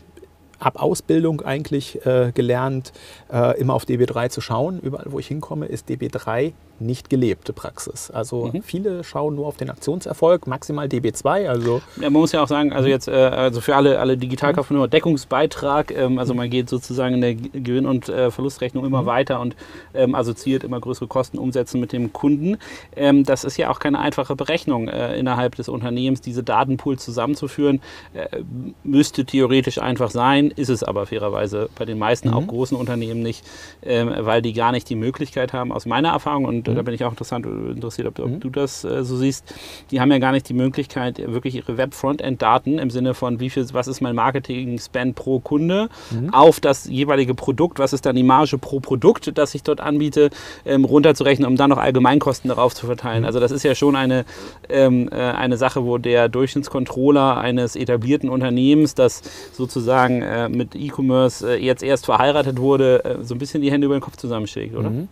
ab 0.59 0.81
Ausbildung 0.83 1.43
eigentlich 1.43 2.05
äh, 2.07 2.33
gelernt, 2.35 2.93
äh, 3.33 3.59
immer 3.61 3.75
auf 3.75 3.85
DB3 3.85 4.29
zu 4.31 4.41
schauen. 4.41 4.81
Überall, 4.81 5.07
wo 5.09 5.19
ich 5.19 5.29
hinkomme, 5.29 5.67
ist 5.67 5.89
DB3 5.89 6.53
nicht 6.81 7.11
gelebte 7.11 7.53
Praxis. 7.53 8.11
Also 8.11 8.47
mhm. 8.47 8.63
viele 8.63 9.05
schauen 9.05 9.35
nur 9.35 9.47
auf 9.47 9.57
den 9.57 9.71
Aktionserfolg, 9.71 10.47
maximal 10.47 10.87
DB2. 10.87 11.49
Also 11.49 11.81
ja, 11.97 12.11
man 12.11 12.21
muss 12.21 12.33
ja 12.33 12.43
auch 12.43 12.49
sagen, 12.49 12.73
also 12.73 12.87
mhm. 12.87 12.93
jetzt 12.93 13.09
äh, 13.09 13.13
also 13.13 13.61
für 13.61 13.77
alle, 13.77 13.99
alle 13.99 14.17
Digitalkaufmänner 14.17 14.87
mhm. 14.87 14.91
Deckungsbeitrag, 14.91 15.91
ähm, 15.97 16.19
also 16.19 16.35
man 16.35 16.51
geht 16.51 16.69
sozusagen 16.69 17.15
in 17.17 17.21
der 17.21 17.35
Gewinn- 17.35 17.87
und 17.87 18.09
äh, 18.09 18.31
Verlustrechnung 18.31 18.85
immer 18.85 19.03
mhm. 19.03 19.07
weiter 19.07 19.41
und 19.41 19.57
ähm, 19.95 20.15
assoziiert 20.15 20.65
immer 20.65 20.81
größere 20.81 21.09
Kosten 21.09 21.39
umsetzen 21.39 21.81
mit 21.81 21.93
dem 21.93 22.13
Kunden. 22.13 22.59
Ähm, 22.95 23.25
das 23.25 23.45
ist 23.45 23.57
ja 23.57 23.71
auch 23.71 23.81
keine 23.81 23.99
einfache 23.99 24.37
Berechnung 24.37 24.89
äh, 24.89 25.19
innerhalb 25.19 25.57
des 25.57 25.69
Unternehmens, 25.69 26.21
diese 26.21 26.43
Datenpools 26.43 27.05
zusammenzuführen. 27.05 27.81
Äh, 28.15 28.43
müsste 28.85 29.25
theoretisch 29.25 29.81
einfach 29.81 30.11
sein, 30.11 30.48
ist 30.51 30.69
es 30.69 30.83
aber 30.83 31.07
fairerweise 31.07 31.69
bei 31.77 31.85
den 31.85 31.99
meisten 31.99 32.31
auch 32.31 32.43
mhm. 32.43 32.49
großen 32.49 32.77
Unternehmen 32.77 33.23
nicht, 33.23 33.45
ähm, 33.83 34.13
weil 34.19 34.43
die 34.43 34.53
gar 34.53 34.73
nicht 34.73 34.89
die 34.89 34.97
Möglichkeit 34.97 35.53
haben, 35.53 35.73
aus 35.73 35.87
meiner 35.87 36.11
Erfahrung 36.11 36.45
und 36.45 36.69
mhm. 36.69 36.75
da 36.75 36.83
bin 36.83 36.95
ich 36.95 37.05
auch 37.05 37.11
interessant, 37.11 37.47
interessiert, 37.47 38.07
ob, 38.09 38.19
ob 38.19 38.31
mhm. 38.31 38.41
du 38.41 38.51
das 38.51 38.85
äh, 38.85 39.05
so 39.05 39.17
siehst. 39.17 39.45
Die 39.91 40.01
haben 40.01 40.11
ja 40.11 40.19
gar 40.19 40.33
nicht 40.33 40.49
die 40.49 40.55
Möglichkeit, 40.55 41.19
wirklich 41.19 41.55
ihre 41.55 41.77
Web-Frontend-Daten 41.77 42.79
im 42.79 42.91
Sinne 42.91 43.15
von, 43.15 43.41
wie 43.41 43.51
viel, 43.51 43.67
was 43.73 43.89
ist 43.89 44.01
mein 44.01 44.15
Marketing-Spend 44.15 45.15
pro 45.15 45.41
Kunde 45.41 45.89
mhm. 46.11 46.33
auf 46.33 46.61
das 46.61 46.87
jeweilige 46.87 47.35
Produkt, 47.35 47.79
was 47.79 47.93
ist 47.93 48.07
dann 48.07 48.17
die 48.17 48.23
Marge 48.23 48.59
pro 48.59 48.81
Produkt, 48.81 49.37
das 49.37 49.55
ich 49.55 49.63
dort 49.63 49.81
anbiete, 49.81 50.31
ähm, 50.65 50.85
runterzurechnen, 50.85 51.49
um 51.49 51.57
dann 51.57 51.71
noch 51.71 51.79
Allgemeinkosten 51.79 52.49
darauf 52.49 52.75
zu 52.75 52.87
verteilen. 52.87 53.21
Mhm. 53.21 53.27
Also 53.27 53.41
das 53.41 53.53
ist 53.53 53.63
ja 53.63 53.75
schon 53.75 53.97
eine, 53.97 54.25
ähm, 54.69 55.09
äh, 55.11 55.17
eine 55.17 55.57
Sache, 55.57 55.85
wo 55.85 55.99
der 55.99 56.29
Durchschnittscontroller 56.29 57.37
eines 57.37 57.77
etablierten 57.77 58.29
Unternehmens, 58.29 58.95
das 58.95 59.23
sozusagen 59.53 60.23
äh, 60.23 60.38
mit 60.49 60.75
E-Commerce 60.75 61.55
äh, 61.55 61.57
jetzt 61.57 61.83
erst 61.83 62.05
verheiratet 62.05 62.59
wurde, 62.59 63.05
äh, 63.05 63.25
so 63.25 63.35
ein 63.35 63.39
bisschen 63.39 63.63
die 63.63 63.73
Hände 63.73 63.87
über 63.87 63.97
den 63.97 64.03
Kopf 64.03 64.17
zusammenschlägt, 64.17 64.77
oder? 64.77 64.91
Mhm. 64.91 65.09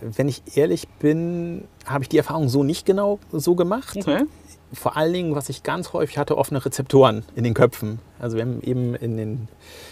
Wenn 0.00 0.28
ich 0.28 0.42
ehrlich 0.56 0.88
bin, 1.00 1.64
habe 1.86 2.04
ich 2.04 2.08
die 2.08 2.18
Erfahrung 2.18 2.48
so 2.48 2.62
nicht 2.62 2.84
genau 2.84 3.18
so 3.32 3.54
gemacht. 3.54 3.96
Okay. 3.96 4.24
Vor 4.72 4.96
allen 4.96 5.12
Dingen, 5.12 5.34
was 5.34 5.48
ich 5.48 5.62
ganz 5.62 5.92
häufig 5.92 6.18
hatte, 6.18 6.36
offene 6.36 6.64
Rezeptoren 6.64 7.22
in 7.34 7.44
den 7.44 7.54
Köpfen. 7.54 8.00
Also 8.18 8.36
wir 8.36 8.44
haben 8.44 8.60
eben 8.62 8.94
in 8.94 9.16
den 9.16 9.48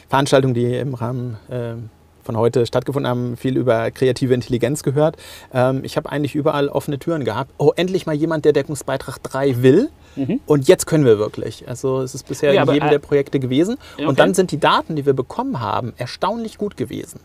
Veranstaltungen, 0.08 0.52
die 0.52 0.74
im 0.76 0.94
Rahmen 0.94 1.38
äh, 1.48 1.74
von 2.24 2.36
heute 2.36 2.66
stattgefunden 2.66 3.08
haben, 3.08 3.36
viel 3.36 3.56
über 3.56 3.90
kreative 3.90 4.34
Intelligenz 4.34 4.82
gehört. 4.82 5.16
Ähm, 5.52 5.82
ich 5.84 5.96
habe 5.96 6.10
eigentlich 6.10 6.34
überall 6.34 6.68
offene 6.68 6.98
Türen 6.98 7.24
gehabt. 7.24 7.52
Oh, 7.58 7.72
endlich 7.76 8.06
mal 8.06 8.14
jemand, 8.14 8.44
der 8.44 8.52
Deckungsbeitrag 8.52 9.22
3 9.22 9.62
will. 9.62 9.90
Mhm. 10.16 10.40
Und 10.46 10.68
jetzt 10.68 10.86
können 10.86 11.04
wir 11.04 11.18
wirklich. 11.18 11.68
Also 11.68 12.00
es 12.00 12.14
ist 12.14 12.26
bisher 12.26 12.52
ja, 12.52 12.62
in 12.62 12.72
jedem 12.72 12.88
äh, 12.88 12.90
der 12.90 12.98
Projekte 12.98 13.40
gewesen. 13.40 13.76
Okay. 13.94 14.06
Und 14.06 14.18
dann 14.18 14.34
sind 14.34 14.50
die 14.50 14.58
Daten, 14.58 14.96
die 14.96 15.06
wir 15.06 15.12
bekommen 15.12 15.60
haben, 15.60 15.92
erstaunlich 15.96 16.58
gut 16.58 16.76
gewesen. 16.76 17.20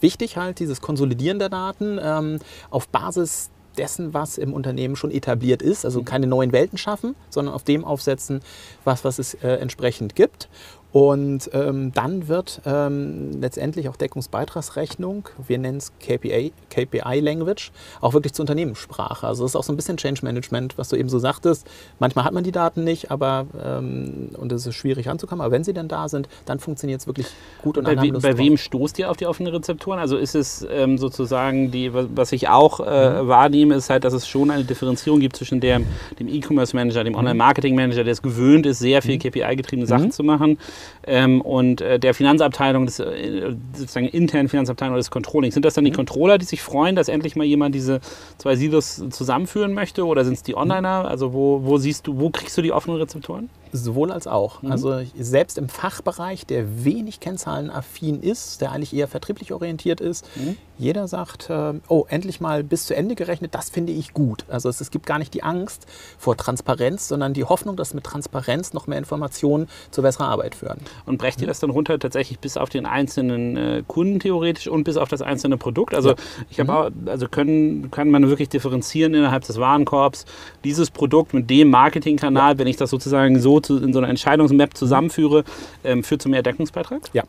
Wichtig 0.00 0.36
halt 0.36 0.60
dieses 0.60 0.80
Konsolidieren 0.80 1.38
der 1.38 1.48
Daten 1.48 1.98
ähm, 2.00 2.38
auf 2.70 2.88
Basis 2.88 3.50
dessen, 3.78 4.12
was 4.12 4.38
im 4.38 4.52
Unternehmen 4.52 4.96
schon 4.96 5.10
etabliert 5.10 5.62
ist. 5.62 5.84
Also 5.84 6.00
mhm. 6.00 6.04
keine 6.04 6.26
neuen 6.26 6.52
Welten 6.52 6.78
schaffen, 6.78 7.14
sondern 7.30 7.54
auf 7.54 7.62
dem 7.62 7.84
aufsetzen, 7.84 8.42
was, 8.84 9.04
was 9.04 9.18
es 9.18 9.34
äh, 9.34 9.48
entsprechend 9.48 10.14
gibt. 10.14 10.48
Und 10.90 11.50
ähm, 11.52 11.92
dann 11.92 12.28
wird 12.28 12.62
ähm, 12.64 13.38
letztendlich 13.38 13.90
auch 13.90 13.96
Deckungsbeitragsrechnung, 13.96 15.28
wir 15.46 15.58
nennen 15.58 15.78
es 15.78 15.92
KPI, 16.00 16.52
KPI 16.70 17.20
Language, 17.20 17.72
auch 18.00 18.14
wirklich 18.14 18.32
zur 18.32 18.44
Unternehmenssprache. 18.44 19.26
Also 19.26 19.44
das 19.44 19.52
ist 19.52 19.56
auch 19.56 19.64
so 19.64 19.72
ein 19.72 19.76
bisschen 19.76 19.98
Change 19.98 20.24
Management, 20.24 20.78
was 20.78 20.88
du 20.88 20.96
eben 20.96 21.10
so 21.10 21.18
sagtest. 21.18 21.66
Manchmal 21.98 22.24
hat 22.24 22.32
man 22.32 22.42
die 22.42 22.52
Daten 22.52 22.84
nicht, 22.84 23.10
aber 23.10 23.46
ähm, 23.62 24.30
und 24.38 24.50
es 24.50 24.66
ist 24.66 24.76
schwierig 24.76 25.10
anzukommen. 25.10 25.42
Aber 25.42 25.52
wenn 25.52 25.62
sie 25.62 25.74
dann 25.74 25.88
da 25.88 26.08
sind, 26.08 26.26
dann 26.46 26.58
funktioniert 26.58 27.02
es 27.02 27.06
wirklich 27.06 27.26
gut 27.60 27.76
und 27.76 27.84
Bei, 27.84 28.00
we 28.00 28.12
bei 28.12 28.38
wem 28.38 28.56
stoßt 28.56 28.98
ihr 28.98 29.10
auf 29.10 29.18
die 29.18 29.26
offenen 29.26 29.52
Rezeptoren? 29.52 29.98
Also 29.98 30.16
ist 30.16 30.34
es 30.34 30.66
ähm, 30.70 30.96
sozusagen 30.96 31.70
die, 31.70 31.92
was 31.92 32.32
ich 32.32 32.48
auch 32.48 32.80
äh, 32.80 33.22
mhm. 33.22 33.28
wahrnehme, 33.28 33.74
ist 33.74 33.90
halt, 33.90 34.04
dass 34.04 34.14
es 34.14 34.26
schon 34.26 34.50
eine 34.50 34.64
Differenzierung 34.64 35.20
gibt 35.20 35.36
zwischen 35.36 35.60
der, 35.60 35.82
dem 36.18 36.28
E-Commerce 36.28 36.74
Manager, 36.74 37.04
dem 37.04 37.12
mhm. 37.12 37.18
Online 37.18 37.34
Marketing 37.34 37.74
Manager, 37.74 38.04
der 38.04 38.12
es 38.12 38.22
gewöhnt 38.22 38.64
ist, 38.64 38.78
sehr 38.78 39.02
viel 39.02 39.16
mhm. 39.16 39.20
KPI-getriebene 39.20 39.86
Sachen 39.86 40.06
mhm. 40.06 40.12
zu 40.12 40.24
machen 40.24 40.58
ähm, 41.06 41.40
und 41.40 41.80
äh, 41.80 41.98
der 41.98 42.14
Finanzabteilung, 42.14 42.86
des, 42.86 42.98
äh, 43.00 43.54
sozusagen 43.74 44.06
internen 44.06 44.48
Finanzabteilung 44.48 44.94
oder 44.94 45.00
des 45.00 45.10
Controllings. 45.10 45.54
Sind 45.54 45.64
das 45.64 45.74
dann 45.74 45.84
die 45.84 45.90
mhm. 45.90 45.96
Controller, 45.96 46.38
die 46.38 46.44
sich 46.44 46.62
freuen, 46.62 46.96
dass 46.96 47.08
endlich 47.08 47.36
mal 47.36 47.44
jemand 47.44 47.74
diese 47.74 48.00
zwei 48.38 48.56
Silos 48.56 49.02
zusammenführen 49.10 49.72
möchte 49.72 50.04
oder 50.04 50.24
sind 50.24 50.34
es 50.34 50.42
die 50.42 50.56
Onliner? 50.56 51.08
Also 51.08 51.32
wo, 51.32 51.64
wo 51.64 51.78
siehst 51.78 52.06
du, 52.06 52.18
wo 52.18 52.30
kriegst 52.30 52.56
du 52.58 52.62
die 52.62 52.72
offenen 52.72 52.98
Rezeptoren? 52.98 53.48
Sowohl 53.72 54.12
als 54.12 54.26
auch. 54.26 54.62
Mhm. 54.62 54.72
Also 54.72 55.00
selbst 55.18 55.58
im 55.58 55.68
Fachbereich, 55.68 56.46
der 56.46 56.84
wenig 56.84 57.20
kennzahlenaffin 57.20 58.22
ist, 58.22 58.60
der 58.60 58.72
eigentlich 58.72 58.94
eher 58.94 59.08
vertrieblich 59.08 59.52
orientiert 59.52 60.00
ist, 60.00 60.26
mhm. 60.36 60.56
jeder 60.78 61.08
sagt, 61.08 61.50
äh, 61.50 61.74
oh, 61.88 62.06
endlich 62.08 62.40
mal 62.40 62.64
bis 62.64 62.86
zu 62.86 62.96
Ende 62.96 63.14
gerechnet, 63.14 63.54
das 63.54 63.70
finde 63.70 63.92
ich 63.92 64.12
gut. 64.12 64.44
Also 64.48 64.68
es, 64.68 64.80
es, 64.80 64.90
gibt 64.90 65.06
gar 65.06 65.18
nicht 65.18 65.34
die 65.34 65.42
Angst 65.42 65.86
vor 66.18 66.36
Transparenz, 66.36 67.08
sondern 67.08 67.34
die 67.34 67.44
Hoffnung, 67.44 67.76
dass 67.76 67.94
mit 67.94 68.04
Transparenz 68.04 68.72
noch 68.72 68.86
mehr 68.86 68.98
Informationen 68.98 69.68
zu 69.90 70.02
besserer 70.02 70.28
Arbeit 70.28 70.54
führen. 70.54 70.67
Und 71.06 71.18
brecht 71.18 71.40
ihr 71.40 71.46
das 71.46 71.60
dann 71.60 71.70
runter 71.70 71.98
tatsächlich 71.98 72.38
bis 72.38 72.56
auf 72.56 72.68
den 72.68 72.86
einzelnen 72.86 73.56
äh, 73.56 73.82
Kunden 73.86 74.20
theoretisch 74.20 74.68
und 74.68 74.84
bis 74.84 74.96
auf 74.96 75.08
das 75.08 75.22
einzelne 75.22 75.56
Produkt? 75.56 75.94
Also 75.94 76.10
ja. 76.10 76.16
ich 76.50 76.60
habe 76.60 76.90
mhm. 76.90 77.08
also 77.08 77.28
können, 77.28 77.90
kann 77.90 78.10
man 78.10 78.28
wirklich 78.28 78.48
differenzieren 78.48 79.14
innerhalb 79.14 79.44
des 79.44 79.58
Warenkorbs, 79.58 80.24
dieses 80.64 80.90
Produkt 80.90 81.34
mit 81.34 81.48
dem 81.50 81.70
Marketingkanal, 81.70 82.52
ja. 82.52 82.58
wenn 82.58 82.66
ich 82.66 82.76
das 82.76 82.90
sozusagen 82.90 83.38
so 83.40 83.60
zu, 83.60 83.82
in 83.82 83.92
so 83.92 83.98
einer 83.98 84.08
Entscheidungsmap 84.08 84.76
zusammenführe, 84.76 85.44
ähm, 85.84 86.02
führt 86.02 86.22
zu 86.22 86.28
mehr 86.28 86.42
Deckungsbeitrag? 86.42 87.02
Ja, 87.12 87.24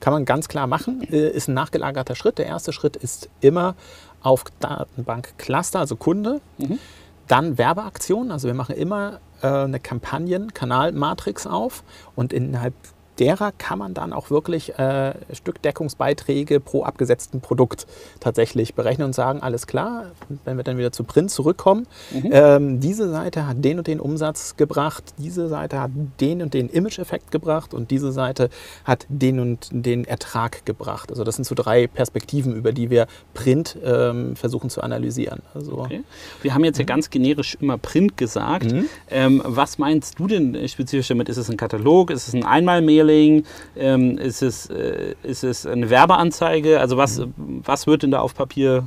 kann 0.00 0.12
man 0.12 0.24
ganz 0.24 0.48
klar 0.48 0.66
machen. 0.66 1.02
Äh, 1.10 1.30
ist 1.30 1.48
ein 1.48 1.54
nachgelagerter 1.54 2.14
Schritt. 2.14 2.38
Der 2.38 2.46
erste 2.46 2.72
Schritt 2.72 2.96
ist 2.96 3.28
immer 3.40 3.74
auf 4.22 4.44
Datenbank 4.60 5.34
Cluster, 5.38 5.80
also 5.80 5.96
Kunde. 5.96 6.40
Mhm. 6.58 6.78
Dann 7.26 7.58
Werbeaktionen. 7.58 8.32
Also 8.32 8.48
wir 8.48 8.54
machen 8.54 8.74
immer 8.74 9.20
eine 9.46 9.80
Kampagnen-Kanalmatrix 9.80 11.46
auf 11.46 11.82
und 12.14 12.32
innerhalb 12.32 12.74
derer 13.20 13.52
kann 13.52 13.78
man 13.78 13.92
dann 13.94 14.12
auch 14.12 14.30
wirklich 14.30 14.78
äh, 14.78 15.12
Stückdeckungsbeiträge 15.32 16.58
pro 16.58 16.84
abgesetzten 16.84 17.40
Produkt 17.40 17.86
tatsächlich 18.18 18.74
berechnen 18.74 19.06
und 19.06 19.14
sagen, 19.14 19.40
alles 19.42 19.66
klar, 19.66 20.06
wenn 20.44 20.56
wir 20.56 20.64
dann 20.64 20.78
wieder 20.78 20.90
zu 20.90 21.04
Print 21.04 21.30
zurückkommen, 21.30 21.86
mhm. 22.10 22.30
ähm, 22.32 22.80
diese 22.80 23.10
Seite 23.10 23.46
hat 23.46 23.62
den 23.62 23.78
und 23.78 23.86
den 23.86 24.00
Umsatz 24.00 24.56
gebracht, 24.56 25.04
diese 25.18 25.48
Seite 25.48 25.80
hat 25.80 25.90
den 26.20 26.40
und 26.40 26.54
den 26.54 26.70
Image-Effekt 26.70 27.30
gebracht 27.30 27.74
und 27.74 27.90
diese 27.90 28.10
Seite 28.10 28.48
hat 28.84 29.06
den 29.08 29.38
und 29.38 29.68
den 29.70 30.04
Ertrag 30.04 30.64
gebracht. 30.64 31.10
Also 31.10 31.22
das 31.22 31.36
sind 31.36 31.44
so 31.44 31.54
drei 31.54 31.86
Perspektiven, 31.86 32.56
über 32.56 32.72
die 32.72 32.88
wir 32.88 33.06
Print 33.34 33.76
ähm, 33.84 34.34
versuchen 34.34 34.70
zu 34.70 34.80
analysieren. 34.80 35.42
Also, 35.52 35.78
okay. 35.78 36.02
Wir 36.40 36.54
haben 36.54 36.64
jetzt 36.64 36.78
ja 36.78 36.84
mhm. 36.84 36.88
ganz 36.88 37.10
generisch 37.10 37.58
immer 37.60 37.76
Print 37.76 38.16
gesagt. 38.16 38.72
Mhm. 38.72 38.86
Ähm, 39.10 39.42
was 39.44 39.76
meinst 39.76 40.18
du 40.18 40.26
denn 40.26 40.66
spezifisch 40.68 41.08
damit? 41.08 41.28
Ist 41.28 41.36
es 41.36 41.50
ein 41.50 41.58
Katalog? 41.58 42.10
Ist 42.10 42.28
es 42.28 42.34
ein 42.34 42.44
Einmalmailing? 42.44 43.09
Storytelling? 43.10 43.44
Ähm, 43.76 44.18
ist, 44.18 44.42
es, 44.42 44.66
äh, 44.66 45.14
ist 45.22 45.44
es 45.44 45.66
eine 45.66 45.90
Werbeanzeige? 45.90 46.80
Also 46.80 46.96
was, 46.96 47.22
was 47.36 47.86
wird 47.86 48.02
denn 48.02 48.10
da 48.10 48.20
auf 48.20 48.34
Papier 48.34 48.84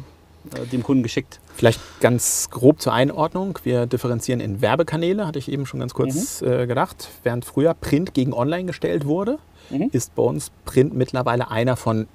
äh, 0.56 0.66
dem 0.68 0.84
Kunden 0.84 1.04
geschickt? 1.04 1.40
Vielleicht 1.56 1.80
ganz 2.00 2.50
grob 2.50 2.82
zur 2.82 2.94
Einordnung. 2.94 3.60
Wir 3.64 3.86
differenzieren 3.86 4.40
in 4.40 4.62
Werbekanäle, 4.62 5.28
hatte 5.28 5.40
ich 5.40 5.52
eben 5.52 5.66
schon 5.66 5.80
ganz 5.80 5.94
kurz 5.94 6.42
mhm. 6.42 6.52
äh, 6.52 6.68
gedacht. 6.68 7.10
Während 7.24 7.46
früher 7.46 7.74
Print 7.74 8.14
gegen 8.14 8.34
Online 8.34 8.66
gestellt 8.66 9.06
wurde, 9.06 9.40
mhm. 9.70 9.90
ist 9.92 10.16
bei 10.16 10.24
uns 10.24 10.52
Print 10.66 10.94
mittlerweile 10.94 11.52
einer 11.52 11.76
von 11.76 12.08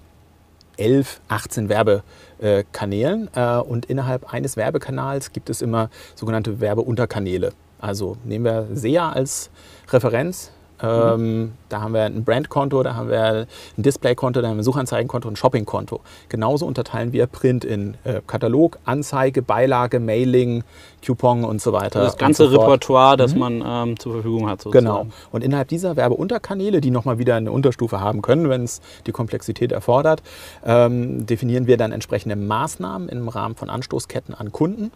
11, 0.77 1.21
18 1.29 1.69
Werbekanälen. 1.69 3.29
Äh, 3.35 3.57
und 3.59 3.87
innerhalb 3.87 4.33
eines 4.33 4.57
Werbekanals 4.57 5.33
gibt 5.33 5.51
es 5.51 5.63
immer 5.63 5.91
sogenannte 6.15 6.61
Werbeunterkanäle. 6.61 7.53
Also 7.81 8.17
nehmen 8.25 8.45
wir 8.45 8.67
SEA 8.73 9.11
als 9.11 9.51
Referenz. 9.91 10.51
Ähm, 10.83 11.53
da 11.69 11.81
haben 11.81 11.95
wir 11.95 12.05
ein 12.05 12.25
Brandkonto, 12.25 12.83
da 12.83 12.95
haben 12.95 13.09
wir 13.09 13.47
ein 13.77 13.83
Displaykonto, 13.83 14.41
da 14.41 14.49
haben 14.49 14.57
wir 14.57 14.61
ein 14.61 14.65
Suchanzeigenkonto 14.65 15.29
und 15.29 15.35
ein 15.35 15.37
Shoppingkonto. 15.37 16.01
Genauso 16.29 16.67
unterteilen 16.67 17.13
wir 17.13 17.27
Print 17.27 17.65
in 17.65 17.95
äh, 18.05 18.21
Katalog, 18.27 18.79
Anzeige, 18.85 19.43
Beilage, 19.43 20.01
Mailing, 20.01 20.65
Coupon 21.05 21.45
und 21.45 21.61
so 21.61 21.73
weiter. 21.73 22.01
Das 22.01 22.17
ganze 22.17 22.49
so 22.49 22.59
Repertoire, 22.59 23.17
das 23.17 23.35
mhm. 23.35 23.39
man 23.39 23.65
ähm, 23.65 23.99
zur 23.99 24.15
Verfügung 24.15 24.49
hat. 24.49 24.63
Sozusagen. 24.63 24.85
Genau. 24.85 25.07
Und 25.31 25.45
innerhalb 25.45 25.69
dieser 25.69 25.97
Werbeunterkanäle, 25.97 26.81
die 26.81 26.91
nochmal 26.91 27.19
wieder 27.19 27.37
eine 27.37 27.53
Unterstufe 27.53 28.01
haben 28.01 28.23
können, 28.23 28.49
wenn 28.49 28.65
es 28.65 28.81
die 29.07 29.13
Komplexität 29.13 29.73
erfordert, 29.73 30.23
ähm, 30.65 31.27
definieren 31.27 31.67
wir 31.67 31.77
dann 31.77 31.93
entsprechende 31.93 32.37
Maßnahmen 32.37 33.09
im 33.09 33.29
Rahmen 33.29 33.55
von 33.55 33.71
Anstoßketten 33.71 34.35
an 34.35 34.53
Kunden 34.53 34.91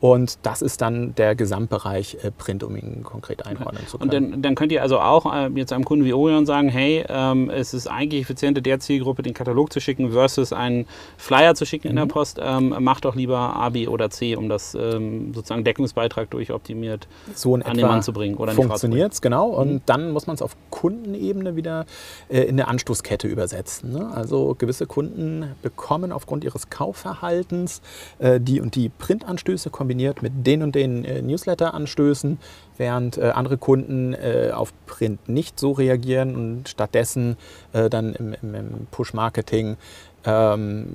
und 0.00 0.38
das 0.42 0.62
ist 0.62 0.80
dann 0.80 1.14
der 1.16 1.34
Gesamtbereich 1.34 2.18
äh, 2.22 2.30
Print, 2.30 2.62
um 2.62 2.76
ihn 2.76 3.02
konkret 3.02 3.46
einordnen 3.46 3.86
zu 3.86 3.98
können. 3.98 4.10
Und 4.10 4.32
dann, 4.32 4.42
dann 4.42 4.54
könnt 4.54 4.70
ihr 4.70 4.82
also 4.82 5.00
auch 5.00 5.32
äh, 5.34 5.48
jetzt 5.54 5.72
einem 5.72 5.84
Kunden 5.84 6.04
wie 6.04 6.12
Orion 6.12 6.46
sagen, 6.46 6.68
hey, 6.68 7.04
ähm, 7.08 7.50
es 7.50 7.74
ist 7.74 7.88
eigentlich 7.88 8.22
effizienter, 8.22 8.60
der 8.60 8.78
Zielgruppe 8.78 9.22
den 9.22 9.34
Katalog 9.34 9.72
zu 9.72 9.80
schicken 9.80 10.12
versus 10.12 10.52
einen 10.52 10.86
Flyer 11.16 11.54
zu 11.54 11.66
schicken 11.66 11.88
mhm. 11.88 11.90
in 11.90 11.96
der 11.96 12.04
mhm. 12.04 12.10
Post. 12.10 12.38
Ähm, 12.40 12.74
macht 12.78 13.04
doch 13.04 13.16
lieber 13.16 13.38
A, 13.38 13.70
B 13.70 13.88
oder 13.88 14.10
C, 14.10 14.36
um 14.36 14.48
das 14.48 14.74
ähm, 14.74 15.34
sozusagen 15.34 15.64
Deckungsbeitrag 15.64 16.30
durchoptimiert 16.30 17.08
so 17.34 17.54
an 17.54 17.76
den 17.76 17.86
Mann 17.86 18.02
zu 18.02 18.12
bringen. 18.12 18.36
Oder 18.36 18.52
funktioniert 18.52 19.12
es, 19.12 19.20
genau. 19.20 19.48
Und 19.48 19.72
mhm. 19.72 19.80
dann 19.86 20.12
muss 20.12 20.26
man 20.26 20.34
es 20.34 20.42
auf 20.42 20.56
Kundenebene 20.70 21.56
wieder 21.56 21.86
äh, 22.28 22.42
in 22.42 22.50
eine 22.50 22.68
Anstoßkette 22.68 23.26
übersetzen. 23.26 23.92
Ne? 23.92 24.10
Also 24.14 24.54
gewisse 24.56 24.86
Kunden 24.86 25.54
bekommen 25.62 26.12
aufgrund 26.12 26.44
ihres 26.44 26.70
Kaufverhaltens 26.70 27.82
äh, 28.18 28.40
die 28.40 28.60
und 28.60 28.76
die 28.76 28.90
Printanstöße 28.90 29.70
kombiniert 29.88 30.20
mit 30.20 30.46
den 30.46 30.62
und 30.62 30.74
den 30.74 31.02
äh, 31.06 31.22
Newsletter-Anstößen, 31.22 32.38
während 32.76 33.16
äh, 33.16 33.30
andere 33.30 33.56
Kunden 33.56 34.12
äh, 34.12 34.50
auf 34.52 34.74
Print 34.86 35.30
nicht 35.30 35.58
so 35.58 35.72
reagieren 35.72 36.36
und 36.36 36.68
stattdessen 36.68 37.38
äh, 37.72 37.88
dann 37.88 38.12
im, 38.12 38.34
im, 38.42 38.54
im 38.54 38.86
Push-Marketing 38.90 39.78
ähm, 40.26 40.88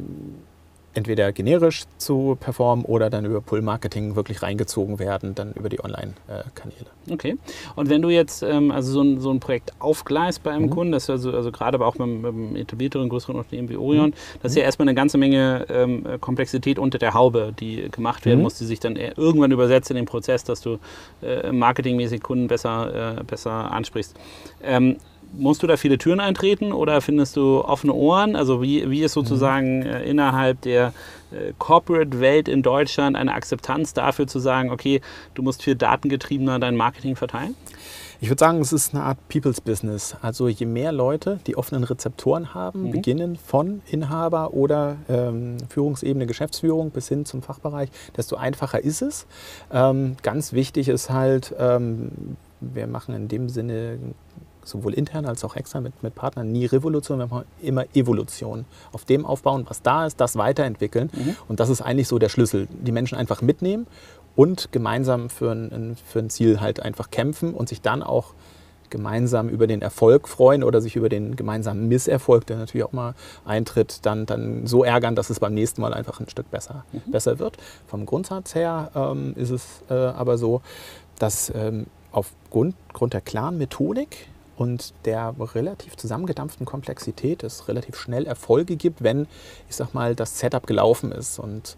entweder 0.94 1.32
generisch 1.32 1.84
zu 1.98 2.38
performen 2.40 2.86
oder 2.86 3.10
dann 3.10 3.26
über 3.26 3.42
Pull-Marketing 3.42 4.16
wirklich 4.16 4.42
reingezogen 4.42 5.00
werden, 5.00 5.36
dann 5.36 5.54
über 5.54 5.70
die 5.70 5.84
Online-Kanäle. 5.84 6.86
Okay. 7.12 7.38
Und 7.76 7.90
wenn 7.90 8.02
du 8.02 8.10
jetzt 8.10 8.44
ähm, 8.44 8.72
also 8.72 8.92
so 8.92 9.02
ein, 9.02 9.20
so 9.20 9.32
ein 9.32 9.40
Projekt 9.40 9.74
aufgleist 9.80 10.44
bei 10.44 10.52
einem 10.52 10.66
mhm. 10.66 10.70
Kunden, 10.70 10.92
das 10.92 11.04
ist 11.04 11.10
also, 11.10 11.32
also 11.32 11.52
gerade 11.52 11.76
aber 11.76 11.88
auch 11.88 11.96
mit 11.96 12.04
einem 12.04 12.56
etablierteren, 12.56 13.10
größeren 13.10 13.36
Unternehmen 13.36 13.70
wie 13.70 13.76
Orion, 13.76 14.10
mhm. 14.10 14.14
das 14.42 14.52
ist 14.52 14.58
ja 14.58 14.64
erstmal 14.64 14.88
eine 14.88 14.96
ganze 14.96 15.18
Menge 15.18 15.66
ähm, 15.70 16.06
Komplexität 16.22 16.80
unter 16.80 16.98
der 16.98 17.14
Haube, 17.14 17.54
die 17.60 17.90
gemacht 17.92 18.26
werden 18.26 18.40
mhm. 18.40 18.44
muss, 18.44 18.58
die 18.58 18.66
sich 18.66 18.80
dann 18.80 18.96
irgendwann 18.96 19.52
übersetzt 19.52 19.90
in 19.90 19.96
den 19.96 20.06
Prozess, 20.06 20.44
dass 20.44 20.62
du 20.62 20.80
äh, 21.22 21.52
marketingmäßig 21.52 22.22
Kunden 22.22 22.48
besser, 22.48 23.18
äh, 23.20 23.24
besser 23.24 23.72
ansprichst. 23.72 24.16
Ähm, 24.64 24.98
musst 25.34 25.64
du 25.64 25.68
da 25.68 25.78
viele 25.78 25.98
Türen 25.98 26.20
eintreten 26.20 26.72
oder 26.72 27.02
findest 27.02 27.36
du 27.36 27.64
offene 27.64 27.94
Ohren? 27.94 28.36
Also 28.36 28.62
wie, 28.62 28.90
wie 28.90 29.04
ist 29.04 29.14
sozusagen 29.14 29.80
mhm. 29.80 29.86
äh, 29.86 30.04
innerhalb 30.04 30.62
der 30.62 30.94
äh, 31.32 31.54
Corporate-Welt 31.58 32.48
in 32.48 32.62
Deutschland 32.62 33.16
eine 33.16 33.34
Akzeptanz 33.34 33.94
dafür 33.94 34.28
zu 34.28 34.40
sagen, 34.40 34.70
okay, 34.72 35.02
du 35.34 35.42
musst 35.42 35.64
viel 35.64 35.76
datengetriebener 35.76 36.60
dein 36.60 36.76
Marketing 36.76 37.16
verteilen? 37.16 37.56
Ich 38.24 38.30
würde 38.30 38.40
sagen, 38.40 38.62
es 38.62 38.72
ist 38.72 38.94
eine 38.94 39.04
Art 39.04 39.18
People's 39.28 39.60
Business. 39.60 40.16
Also 40.22 40.48
je 40.48 40.66
mehr 40.66 40.94
Leute 40.94 41.42
die 41.46 41.58
offenen 41.58 41.84
Rezeptoren 41.84 42.54
haben, 42.54 42.84
mhm. 42.84 42.92
beginnen 42.92 43.36
von 43.36 43.82
Inhaber 43.92 44.54
oder 44.54 44.96
ähm, 45.10 45.58
Führungsebene, 45.68 46.26
Geschäftsführung 46.26 46.92
bis 46.92 47.10
hin 47.10 47.26
zum 47.26 47.42
Fachbereich, 47.42 47.90
desto 48.16 48.38
einfacher 48.38 48.82
ist 48.82 49.02
es. 49.02 49.26
Ähm, 49.74 50.16
ganz 50.22 50.54
wichtig 50.54 50.88
ist 50.88 51.10
halt, 51.10 51.54
ähm, 51.60 52.38
wir 52.62 52.88
machen 52.88 53.14
in 53.14 53.28
dem 53.28 53.50
Sinne 53.50 53.98
sowohl 54.66 54.94
intern 54.94 55.26
als 55.26 55.44
auch 55.44 55.56
extern 55.56 55.84
mit, 55.84 56.04
mit 56.04 56.16
Partnern 56.16 56.52
nie 56.52 56.66
Revolution, 56.66 57.20
wir 57.20 57.28
machen 57.28 57.46
immer 57.62 57.86
Evolution. 57.94 58.66
Auf 58.92 59.06
dem 59.06 59.26
aufbauen, 59.26 59.66
was 59.68 59.82
da 59.82 60.06
ist, 60.06 60.20
das 60.20 60.36
weiterentwickeln. 60.38 61.10
Mhm. 61.14 61.36
Und 61.48 61.60
das 61.60 61.70
ist 61.70 61.82
eigentlich 61.82 62.08
so 62.08 62.20
der 62.20 62.30
Schlüssel. 62.30 62.68
Die 62.72 62.92
Menschen 62.92 63.18
einfach 63.18 63.42
mitnehmen 63.42 63.88
und 64.36 64.72
gemeinsam 64.72 65.30
für 65.30 65.52
ein, 65.52 65.96
für 66.06 66.20
ein 66.20 66.30
Ziel 66.30 66.60
halt 66.60 66.80
einfach 66.80 67.12
kämpfen 67.12 67.54
und 67.54 67.70
sich 67.70 67.82
dann 67.82 68.04
auch 68.04 68.34
gemeinsam 68.90 69.50
über 69.50 69.66
den 69.66 69.82
Erfolg 69.82 70.28
freuen 70.28 70.64
oder 70.64 70.80
sich 70.80 70.96
über 70.96 71.10
den 71.10 71.36
gemeinsamen 71.36 71.88
Misserfolg, 71.88 72.46
der 72.46 72.58
natürlich 72.58 72.86
auch 72.86 72.92
mal 72.92 73.16
eintritt, 73.44 74.06
dann, 74.06 74.28
dann 74.28 74.68
so 74.68 74.84
ärgern, 74.84 75.16
dass 75.16 75.32
es 75.32 75.40
beim 75.40 75.56
nächsten 75.56 75.82
Mal 75.82 75.96
einfach 75.96 76.20
ein 76.20 76.30
Stück 76.30 76.52
besser, 76.52 76.86
mhm. 76.92 77.12
besser 77.12 77.40
wird. 77.40 77.58
Vom 77.88 78.06
Grundsatz 78.06 78.54
her 78.54 78.92
ähm, 78.94 79.34
ist 79.36 79.50
es 79.50 79.82
äh, 79.90 79.94
aber 79.96 80.38
so, 80.38 80.62
dass 81.18 81.52
ähm, 81.56 81.88
aufgrund 82.12 82.76
Grund 82.94 83.14
der 83.14 83.22
klaren 83.22 83.58
Methodik 83.58 84.28
und 84.56 84.94
der 85.06 85.36
relativ 85.40 85.98
zusammengedampften 85.98 86.66
Komplexität 86.66 87.44
es 87.44 87.68
relativ 87.68 87.96
schnell 87.96 88.26
Erfolge 88.26 88.76
gibt, 88.76 89.04
wenn, 89.04 89.28
ich 89.70 89.76
sag 89.76 89.94
mal, 89.94 90.16
das 90.16 90.40
Setup 90.40 90.66
gelaufen 90.68 91.12
ist. 91.12 91.40
Und 91.40 91.78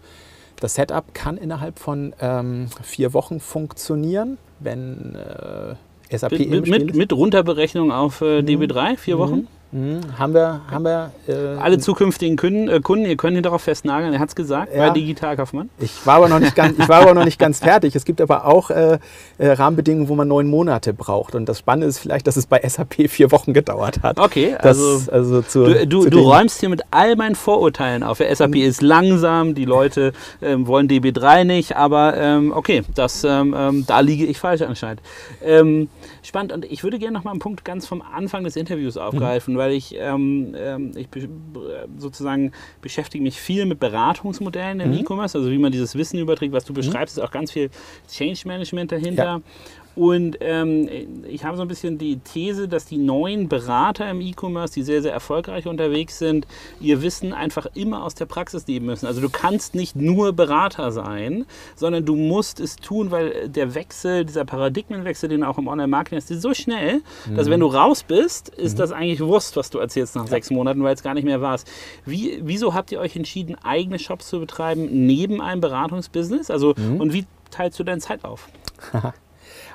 das 0.60 0.74
Setup 0.74 1.14
kann 1.14 1.36
innerhalb 1.36 1.78
von 1.78 2.14
ähm, 2.20 2.68
vier 2.82 3.12
Wochen 3.14 3.40
funktionieren, 3.40 4.38
wenn 4.60 5.14
äh, 5.14 6.16
SAP 6.16 6.32
mit, 6.32 6.40
im 6.40 6.66
Spiel 6.66 6.78
mit, 6.78 6.90
ist. 6.90 6.96
mit 6.96 7.12
Runterberechnung 7.12 7.92
auf 7.92 8.20
äh, 8.20 8.40
DB3, 8.40 8.96
vier 8.96 9.16
mhm. 9.16 9.20
Wochen? 9.20 9.48
Mhm. 9.72 10.00
Haben 10.18 10.34
wir, 10.34 10.60
haben 10.70 10.84
wir 10.84 11.10
äh, 11.26 11.32
alle 11.58 11.78
zukünftigen 11.78 12.36
Kunden, 12.36 12.68
äh, 12.68 12.80
Kunden, 12.80 13.04
ihr 13.04 13.16
könnt 13.16 13.36
ihn 13.36 13.42
darauf 13.42 13.62
festnageln, 13.62 14.12
er 14.12 14.20
hat 14.20 14.28
es 14.28 14.36
gesagt, 14.36 14.72
ja. 14.74 14.86
bei 14.86 14.90
Digitalkaufmann. 14.90 15.70
Ich 15.78 16.06
war 16.06 16.16
aber 16.16 16.28
noch 16.28 16.38
nicht 16.38 16.54
ganz, 16.54 16.78
ich 16.78 16.88
war 16.88 17.02
aber 17.02 17.14
noch 17.14 17.24
nicht 17.24 17.38
ganz 17.38 17.58
fertig. 17.62 17.96
Es 17.96 18.04
gibt 18.04 18.20
aber 18.20 18.44
auch 18.44 18.70
äh, 18.70 18.98
äh, 19.38 19.48
Rahmenbedingungen, 19.48 20.08
wo 20.08 20.14
man 20.14 20.28
neun 20.28 20.46
Monate 20.46 20.94
braucht. 20.94 21.34
Und 21.34 21.48
das 21.48 21.58
Spannende 21.58 21.88
ist 21.88 21.98
vielleicht, 21.98 22.26
dass 22.26 22.36
es 22.36 22.46
bei 22.46 22.60
SAP 22.66 23.08
vier 23.08 23.32
Wochen 23.32 23.52
gedauert 23.52 24.02
hat. 24.02 24.18
Okay, 24.20 24.54
also, 24.58 24.98
das, 24.98 25.08
also 25.08 25.42
zu, 25.42 25.64
du, 25.64 25.86
du, 25.86 26.02
zu 26.04 26.10
du 26.10 26.20
räumst 26.20 26.60
hier 26.60 26.68
mit 26.68 26.82
all 26.90 27.16
meinen 27.16 27.34
Vorurteilen 27.34 28.02
auf. 28.02 28.18
SAP 28.18 28.50
mhm. 28.50 28.56
ist 28.56 28.82
langsam, 28.82 29.54
die 29.54 29.64
Leute 29.64 30.12
ähm, 30.40 30.66
wollen 30.66 30.88
DB3 30.88 31.44
nicht, 31.44 31.76
aber 31.76 32.16
ähm, 32.16 32.52
okay, 32.54 32.82
das, 32.94 33.24
ähm, 33.24 33.54
ähm, 33.56 33.84
da 33.86 34.00
liege 34.00 34.26
ich 34.26 34.38
falsch 34.38 34.62
anscheinend. 34.62 35.02
Ähm, 35.44 35.88
spannend 36.22 36.52
und 36.52 36.64
ich 36.64 36.84
würde 36.84 36.98
gerne 36.98 37.12
noch 37.12 37.24
mal 37.24 37.32
einen 37.32 37.40
Punkt 37.40 37.64
ganz 37.64 37.86
vom 37.86 38.02
Anfang 38.02 38.44
des 38.44 38.56
Interviews 38.56 38.96
aufgreifen, 38.96 39.54
mhm. 39.54 39.55
Weil 39.56 39.72
ich, 39.72 39.94
ähm, 39.98 40.54
ähm, 40.56 40.92
ich 40.96 41.08
be 41.08 41.28
sozusagen 41.98 42.52
beschäftige 42.80 43.22
mich 43.22 43.40
viel 43.40 43.66
mit 43.66 43.80
Beratungsmodellen 43.80 44.80
im 44.80 44.90
mhm. 44.90 44.98
E-Commerce, 44.98 45.38
also 45.38 45.50
wie 45.50 45.58
man 45.58 45.72
dieses 45.72 45.94
Wissen 45.94 46.18
überträgt, 46.18 46.52
was 46.52 46.64
du 46.64 46.72
mhm. 46.72 46.76
beschreibst, 46.76 47.16
ist 47.16 47.22
auch 47.22 47.30
ganz 47.30 47.52
viel 47.52 47.70
Change 48.08 48.40
Management 48.46 48.92
dahinter. 48.92 49.24
Ja. 49.24 49.40
Und 49.96 50.36
ähm, 50.40 50.88
ich 51.26 51.44
habe 51.44 51.56
so 51.56 51.62
ein 51.62 51.68
bisschen 51.68 51.96
die 51.96 52.18
These, 52.18 52.68
dass 52.68 52.84
die 52.84 52.98
neuen 52.98 53.48
Berater 53.48 54.08
im 54.10 54.20
E-Commerce, 54.20 54.74
die 54.74 54.82
sehr, 54.82 55.00
sehr 55.00 55.12
erfolgreich 55.12 55.66
unterwegs 55.66 56.18
sind, 56.18 56.46
ihr 56.80 57.00
Wissen 57.00 57.32
einfach 57.32 57.66
immer 57.74 58.04
aus 58.04 58.14
der 58.14 58.26
Praxis 58.26 58.66
nehmen 58.66 58.86
müssen. 58.86 59.06
Also 59.06 59.22
du 59.22 59.30
kannst 59.30 59.74
nicht 59.74 59.96
nur 59.96 60.34
Berater 60.34 60.92
sein, 60.92 61.46
sondern 61.76 62.04
du 62.04 62.14
musst 62.14 62.60
es 62.60 62.76
tun, 62.76 63.10
weil 63.10 63.48
der 63.48 63.74
Wechsel, 63.74 64.26
dieser 64.26 64.44
Paradigmenwechsel, 64.44 65.30
den 65.30 65.42
auch 65.42 65.56
im 65.56 65.66
Online-Marketing 65.66 66.18
ist, 66.18 66.30
ist 66.30 66.42
so 66.42 66.52
schnell, 66.52 67.00
mhm. 67.26 67.36
dass 67.36 67.48
wenn 67.48 67.60
du 67.60 67.66
raus 67.66 68.02
bist, 68.02 68.50
ist 68.50 68.74
mhm. 68.74 68.78
das 68.78 68.92
eigentlich 68.92 69.20
Wurst, 69.20 69.56
was 69.56 69.70
du 69.70 69.78
erzählst 69.78 70.14
nach 70.14 70.24
ja. 70.24 70.30
sechs 70.30 70.50
Monaten, 70.50 70.82
weil 70.82 70.94
es 70.94 71.02
gar 71.02 71.14
nicht 71.14 71.24
mehr 71.24 71.40
war. 71.40 71.58
Wie, 72.04 72.38
wieso 72.42 72.74
habt 72.74 72.92
ihr 72.92 73.00
euch 73.00 73.16
entschieden, 73.16 73.56
eigene 73.64 73.98
Shops 73.98 74.28
zu 74.28 74.40
betreiben 74.40 75.06
neben 75.06 75.40
einem 75.40 75.62
Beratungsbusiness? 75.62 76.50
Also, 76.50 76.74
mhm. 76.76 77.00
und 77.00 77.14
wie 77.14 77.24
teilst 77.50 77.78
du 77.78 77.84
deine 77.84 78.00
Zeit 78.00 78.24
auf? 78.24 78.48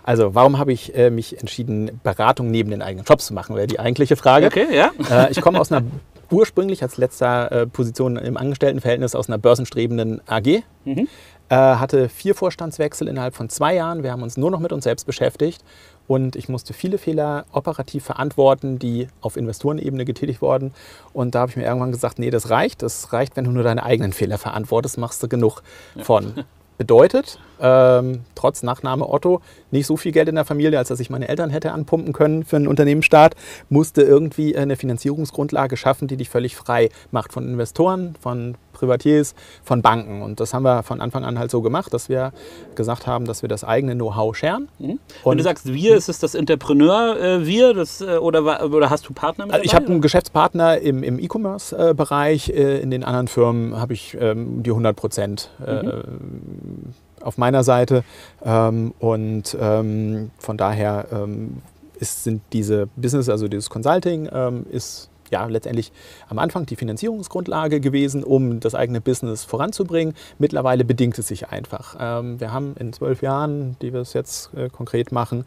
Also, 0.04 0.36
warum 0.36 0.58
habe 0.58 0.74
ich 0.74 0.96
äh, 0.96 1.10
mich 1.10 1.40
entschieden, 1.40 2.00
Beratung 2.04 2.50
neben 2.50 2.72
den 2.72 2.82
eigenen 2.82 3.06
Jobs 3.06 3.28
zu 3.28 3.34
machen, 3.34 3.56
wäre 3.56 3.68
die 3.68 3.80
eigentliche 3.80 4.16
Frage. 4.16 4.48
Okay, 4.48 4.68
ja. 4.72 4.92
Äh, 5.10 5.32
ich 5.32 5.42
komme 5.42 5.60
aus 5.60 5.72
einer 5.72 5.86
ursprünglich 6.32 6.82
als 6.82 6.98
letzter 6.98 7.52
äh, 7.52 7.68
Position 7.68 8.18
im 8.18 8.38
Angestelltenverhältnis 8.38 9.16
aus 9.16 9.28
einer 9.28 9.38
börsenstrebenden 9.38 10.22
AG. 10.28 10.64
Mhm. 10.86 11.08
Äh, 11.50 11.56
hatte 11.56 12.08
vier 12.08 12.34
Vorstandswechsel 12.34 13.10
innerhalb 13.10 13.36
von 13.36 13.50
zwei 13.50 13.76
Jahren. 13.76 14.04
Wir 14.04 14.12
haben 14.12 14.24
uns 14.24 14.38
nur 14.38 14.50
noch 14.50 14.62
mit 14.62 14.72
uns 14.72 14.86
selbst 14.86 15.06
beschäftigt 15.06 15.62
und 16.08 16.38
ich 16.38 16.48
musste 16.48 16.74
viele 16.74 16.98
Fehler 16.98 17.46
operativ 17.52 18.06
verantworten, 18.06 18.80
die 18.80 19.08
auf 19.20 19.36
Investorenebene 19.36 20.06
getätigt 20.06 20.42
wurden. 20.42 20.74
Und 21.12 21.36
da 21.36 21.42
habe 21.42 21.52
ich 21.52 21.58
mir 21.58 21.66
irgendwann 21.66 21.92
gesagt, 21.92 22.20
nee, 22.20 22.30
das 22.30 22.50
reicht. 22.50 22.82
Das 22.82 23.12
reicht, 23.12 23.36
wenn 23.36 23.44
du 23.44 23.52
nur 23.52 23.64
deine 23.64 23.84
eigenen 23.84 24.14
Fehler 24.14 24.38
verantwortest, 24.38 24.98
machst 24.98 25.22
du 25.24 25.28
genug 25.28 25.62
von. 26.02 26.46
Bedeutet, 26.82 27.38
ähm, 27.62 28.22
trotz 28.34 28.64
Nachname 28.64 29.08
Otto, 29.08 29.40
nicht 29.70 29.86
so 29.86 29.98
viel 29.98 30.12
Geld 30.12 30.28
in 30.30 30.34
der 30.34 30.46
Familie, 30.46 30.80
als 30.80 30.88
dass 30.88 31.00
ich 31.00 31.12
meine 31.12 31.30
Eltern 31.30 31.52
hätte 31.52 31.74
anpumpen 31.74 32.12
können 32.12 32.44
für 32.44 32.56
einen 32.56 32.66
Unternehmensstart, 32.66 33.36
musste 33.70 34.02
irgendwie 34.02 34.58
eine 34.58 34.76
Finanzierungsgrundlage 34.76 35.78
schaffen, 35.78 36.08
die 36.08 36.18
dich 36.18 36.32
völlig 36.32 36.56
frei 36.56 36.90
macht 37.12 37.34
von 37.34 37.48
Investoren, 37.48 38.16
von 38.20 38.56
Privatiers, 38.82 39.36
von 39.64 39.82
Banken. 39.82 40.22
Und 40.22 40.40
das 40.40 40.54
haben 40.54 40.64
wir 40.64 40.84
von 40.84 41.02
Anfang 41.02 41.24
an 41.24 41.40
halt 41.40 41.52
so 41.52 41.62
gemacht, 41.62 41.94
dass 41.94 42.10
wir 42.10 42.34
gesagt 42.76 43.08
haben, 43.08 43.26
dass 43.26 43.42
wir 43.42 43.50
das 43.50 43.64
eigene 43.64 43.96
Know-how 43.96 44.36
scheren. 44.36 44.68
Mhm. 44.80 45.00
Wenn 45.24 45.38
du 45.38 45.44
sagst 45.44 45.72
wir, 45.72 45.96
ist 45.96 46.10
es 46.10 46.20
das 46.20 46.36
Entrepreneur 46.36 47.18
äh, 47.18 47.46
wir 47.46 47.74
das, 47.74 48.02
äh, 48.02 48.18
oder, 48.18 48.64
oder 48.72 48.90
hast 48.90 49.08
du 49.08 49.14
Partner 49.14 49.46
mit 49.46 49.54
also 49.54 49.64
Ich 49.64 49.76
habe 49.76 49.86
einen 49.86 50.02
Geschäftspartner 50.02 50.80
im, 50.80 51.04
im 51.04 51.20
E-Commerce-Bereich. 51.20 52.50
Äh, 52.50 52.82
in 52.82 52.92
den 52.92 53.04
anderen 53.04 53.28
Firmen 53.28 53.80
habe 53.80 53.94
ich 53.94 54.18
ähm, 54.20 54.64
die 54.64 54.72
100 54.72 54.96
Prozent. 54.96 55.50
Äh, 55.66 55.84
mhm 55.84 56.04
auf 57.24 57.38
meiner 57.38 57.64
Seite. 57.64 58.04
Ähm, 58.44 58.96
und 58.98 59.56
ähm, 59.60 60.32
von 60.40 60.58
daher 60.58 61.06
ähm, 61.12 61.62
ist, 62.00 62.24
sind 62.24 62.42
diese 62.52 62.88
Business, 62.96 63.30
also 63.30 63.48
dieses 63.48 63.70
Consulting, 63.70 64.28
ähm, 64.32 64.66
ist 64.72 65.11
ja 65.32 65.46
letztendlich 65.46 65.92
am 66.30 66.40
Anfang 66.40 66.66
die 66.66 66.76
Finanzierungsgrundlage 66.76 67.80
gewesen, 67.80 68.24
um 68.24 68.60
das 68.60 68.76
eigene 68.76 69.02
Business 69.02 69.44
voranzubringen. 69.44 70.14
Mittlerweile 70.38 70.86
bedingt 70.86 71.18
es 71.18 71.28
sich 71.28 71.50
einfach. 71.50 71.96
Ähm, 72.00 72.40
wir 72.40 72.54
haben 72.54 72.76
in 72.78 72.94
zwölf 72.94 73.22
Jahren, 73.22 73.78
die 73.82 73.94
wir 73.94 74.02
es 74.02 74.14
jetzt 74.14 74.54
äh, 74.54 74.70
konkret 74.70 75.12
machen, 75.12 75.46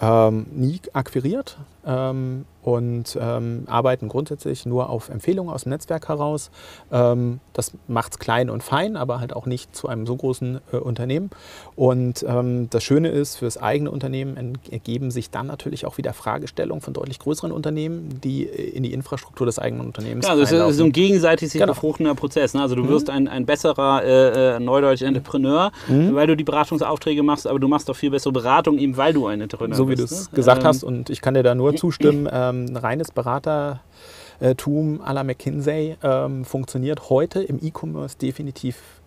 ähm, 0.00 0.46
nie 0.52 0.80
akquiriert 0.92 1.58
und 1.84 3.18
ähm, 3.20 3.64
arbeiten 3.66 4.08
grundsätzlich 4.08 4.66
nur 4.66 4.88
auf 4.88 5.08
Empfehlungen 5.08 5.52
aus 5.52 5.64
dem 5.64 5.70
Netzwerk 5.70 6.08
heraus. 6.08 6.50
Ähm, 6.92 7.40
das 7.52 7.72
macht 7.88 8.12
es 8.12 8.18
klein 8.18 8.50
und 8.50 8.62
fein, 8.62 8.96
aber 8.96 9.18
halt 9.18 9.34
auch 9.34 9.46
nicht 9.46 9.74
zu 9.74 9.88
einem 9.88 10.06
so 10.06 10.14
großen 10.14 10.60
äh, 10.72 10.76
Unternehmen. 10.76 11.30
Und 11.74 12.24
ähm, 12.26 12.70
das 12.70 12.84
Schöne 12.84 13.08
ist, 13.08 13.36
für 13.36 13.46
das 13.46 13.58
eigene 13.60 13.90
Unternehmen 13.90 14.58
ergeben 14.70 15.10
sich 15.10 15.30
dann 15.30 15.48
natürlich 15.48 15.86
auch 15.86 15.98
wieder 15.98 16.12
Fragestellungen 16.12 16.80
von 16.80 16.94
deutlich 16.94 17.18
größeren 17.18 17.50
Unternehmen, 17.50 18.20
die 18.22 18.46
äh, 18.46 18.70
in 18.70 18.84
die 18.84 18.92
Infrastruktur 18.92 19.46
des 19.46 19.58
eigenen 19.58 19.86
Unternehmens 19.86 20.26
Ja, 20.26 20.32
also 20.32 20.42
es 20.44 20.52
ist 20.52 20.76
so 20.76 20.84
ein 20.84 20.92
gegenseitig 20.92 21.50
sich 21.50 21.60
genau. 21.60 21.72
befruchtender 21.72 22.14
Prozess. 22.14 22.54
Ne? 22.54 22.62
Also 22.62 22.76
du 22.76 22.84
mhm. 22.84 22.88
wirst 22.90 23.10
ein, 23.10 23.26
ein 23.26 23.44
besserer 23.44 24.04
äh, 24.04 24.56
äh 24.56 24.60
Neudeutsch 24.60 25.02
Entrepreneur, 25.02 25.72
mhm. 25.88 26.14
weil 26.14 26.28
du 26.28 26.36
die 26.36 26.44
Beratungsaufträge 26.44 27.24
machst, 27.24 27.48
aber 27.48 27.58
du 27.58 27.66
machst 27.66 27.88
doch 27.88 27.96
viel 27.96 28.10
bessere 28.10 28.32
Beratung, 28.32 28.78
eben 28.78 28.96
weil 28.96 29.12
du 29.12 29.26
ein 29.26 29.40
Entrepreneur 29.40 29.76
so 29.76 29.86
bist. 29.86 29.98
So 29.98 30.04
wie 30.04 30.08
du 30.08 30.14
es 30.14 30.30
ne? 30.30 30.36
gesagt 30.36 30.62
ähm, 30.62 30.68
hast 30.68 30.84
und 30.84 31.10
ich 31.10 31.20
kann 31.20 31.34
dir 31.34 31.42
da 31.42 31.56
nur 31.56 31.71
zustimmen. 31.76 32.28
ähm, 32.30 32.76
reines 32.76 33.10
Beratertum 33.10 35.00
à 35.00 35.12
la 35.12 35.24
McKinsey 35.24 35.96
ähm, 36.02 36.44
funktioniert 36.44 37.10
heute 37.10 37.42
im 37.42 37.58
E-Commerce 37.62 38.16
definitiv 38.18 39.00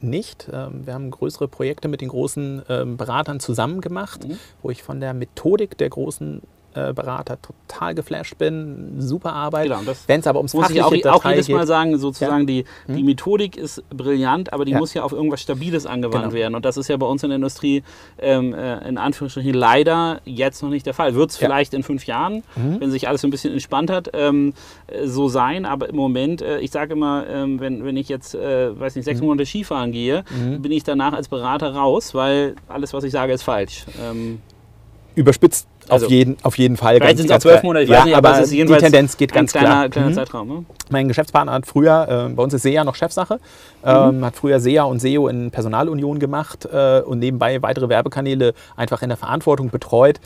nicht. 0.00 0.48
Ähm, 0.52 0.86
wir 0.86 0.94
haben 0.94 1.10
größere 1.10 1.48
Projekte 1.48 1.88
mit 1.88 2.00
den 2.00 2.08
großen 2.08 2.62
ähm, 2.68 2.96
Beratern 2.96 3.40
zusammen 3.40 3.80
gemacht, 3.80 4.26
mhm. 4.26 4.38
wo 4.62 4.70
ich 4.70 4.82
von 4.82 5.00
der 5.00 5.14
Methodik 5.14 5.76
der 5.78 5.90
großen 5.90 6.42
Berater 6.94 7.38
total 7.40 7.94
geflasht 7.94 8.38
bin. 8.38 8.96
Super 8.98 9.32
Arbeit. 9.32 9.68
Genau, 9.68 9.80
Wenn 10.06 10.20
es 10.20 10.26
aber 10.26 10.38
ums 10.38 10.54
muss 10.54 10.70
ich 10.70 10.82
auch, 10.82 10.92
auch 11.06 11.24
jedes 11.24 11.46
geht. 11.46 11.56
Mal 11.56 11.66
sagen, 11.66 11.98
sozusagen 11.98 12.40
ja. 12.40 12.46
die, 12.46 12.64
hm? 12.86 12.96
die 12.96 13.02
Methodik 13.02 13.56
ist 13.56 13.82
brillant, 13.90 14.52
aber 14.52 14.64
die 14.64 14.72
ja. 14.72 14.78
muss 14.78 14.94
ja 14.94 15.02
auf 15.02 15.12
irgendwas 15.12 15.40
Stabiles 15.40 15.86
angewandt 15.86 16.24
genau. 16.24 16.34
werden. 16.34 16.54
Und 16.54 16.64
das 16.64 16.76
ist 16.76 16.88
ja 16.88 16.96
bei 16.96 17.06
uns 17.06 17.22
in 17.22 17.30
der 17.30 17.36
Industrie 17.36 17.82
ähm, 18.18 18.54
äh, 18.54 18.88
in 18.88 18.98
Anführungsstrichen 18.98 19.54
leider 19.54 20.20
jetzt 20.24 20.62
noch 20.62 20.70
nicht 20.70 20.86
der 20.86 20.94
Fall. 20.94 21.14
Wird 21.14 21.30
es 21.30 21.40
ja. 21.40 21.46
vielleicht 21.46 21.74
in 21.74 21.82
fünf 21.82 22.06
Jahren, 22.06 22.42
mhm. 22.56 22.80
wenn 22.80 22.90
sich 22.90 23.08
alles 23.08 23.24
ein 23.24 23.30
bisschen 23.30 23.52
entspannt 23.52 23.90
hat, 23.90 24.10
ähm, 24.12 24.54
äh, 24.86 25.06
so 25.06 25.28
sein. 25.28 25.64
Aber 25.64 25.88
im 25.88 25.96
Moment, 25.96 26.42
äh, 26.42 26.60
ich 26.60 26.70
sage 26.70 26.92
immer, 26.92 27.26
ähm, 27.28 27.60
wenn, 27.60 27.84
wenn 27.84 27.96
ich 27.96 28.08
jetzt, 28.08 28.34
äh, 28.34 28.78
weiß 28.78 28.96
nicht, 28.96 29.04
sechs 29.04 29.20
mhm. 29.20 29.26
Monate 29.26 29.46
Skifahren 29.46 29.92
gehe, 29.92 30.24
mhm. 30.30 30.62
bin 30.62 30.72
ich 30.72 30.84
danach 30.84 31.12
als 31.12 31.28
Berater 31.28 31.74
raus, 31.74 32.14
weil 32.14 32.54
alles, 32.68 32.92
was 32.92 33.04
ich 33.04 33.12
sage, 33.12 33.32
ist 33.32 33.42
falsch. 33.42 33.84
Überspitzt 35.14 35.66
also, 35.88 36.06
auf, 36.06 36.12
jeden, 36.12 36.36
auf 36.42 36.58
jeden 36.58 36.76
Fall. 36.76 36.96
Vielleicht 36.96 37.18
sind 37.18 37.30
es 37.30 37.36
auch 37.36 37.38
zwölf 37.38 37.62
Monate, 37.62 37.84
ich 37.84 37.90
ja, 37.90 37.98
weiß 37.98 38.04
nicht, 38.04 38.16
aber, 38.16 38.34
aber 38.34 38.46
die 38.46 38.64
Tendenz 38.64 39.16
geht 39.16 39.32
ganz 39.32 39.52
kleiner, 39.52 39.68
klar. 39.68 39.88
kleiner 39.88 40.08
mhm. 40.10 40.14
Zeitraum. 40.14 40.48
Ne? 40.48 40.64
Mein 40.90 41.08
Geschäftspartner 41.08 41.52
hat 41.52 41.66
früher, 41.66 42.26
äh, 42.28 42.32
bei 42.32 42.42
uns 42.42 42.54
ist 42.54 42.62
SEA 42.62 42.84
noch 42.84 42.94
Chefsache, 42.94 43.40
ähm, 43.84 44.18
mhm. 44.18 44.24
hat 44.24 44.36
früher 44.36 44.60
SEA 44.60 44.84
und 44.84 45.00
SEO 45.00 45.28
in 45.28 45.50
Personalunion 45.50 46.18
gemacht 46.18 46.68
äh, 46.70 47.00
und 47.00 47.18
nebenbei 47.18 47.62
weitere 47.62 47.88
Werbekanäle 47.88 48.54
einfach 48.76 49.02
in 49.02 49.08
der 49.08 49.18
Verantwortung 49.18 49.70
betreut. 49.70 50.20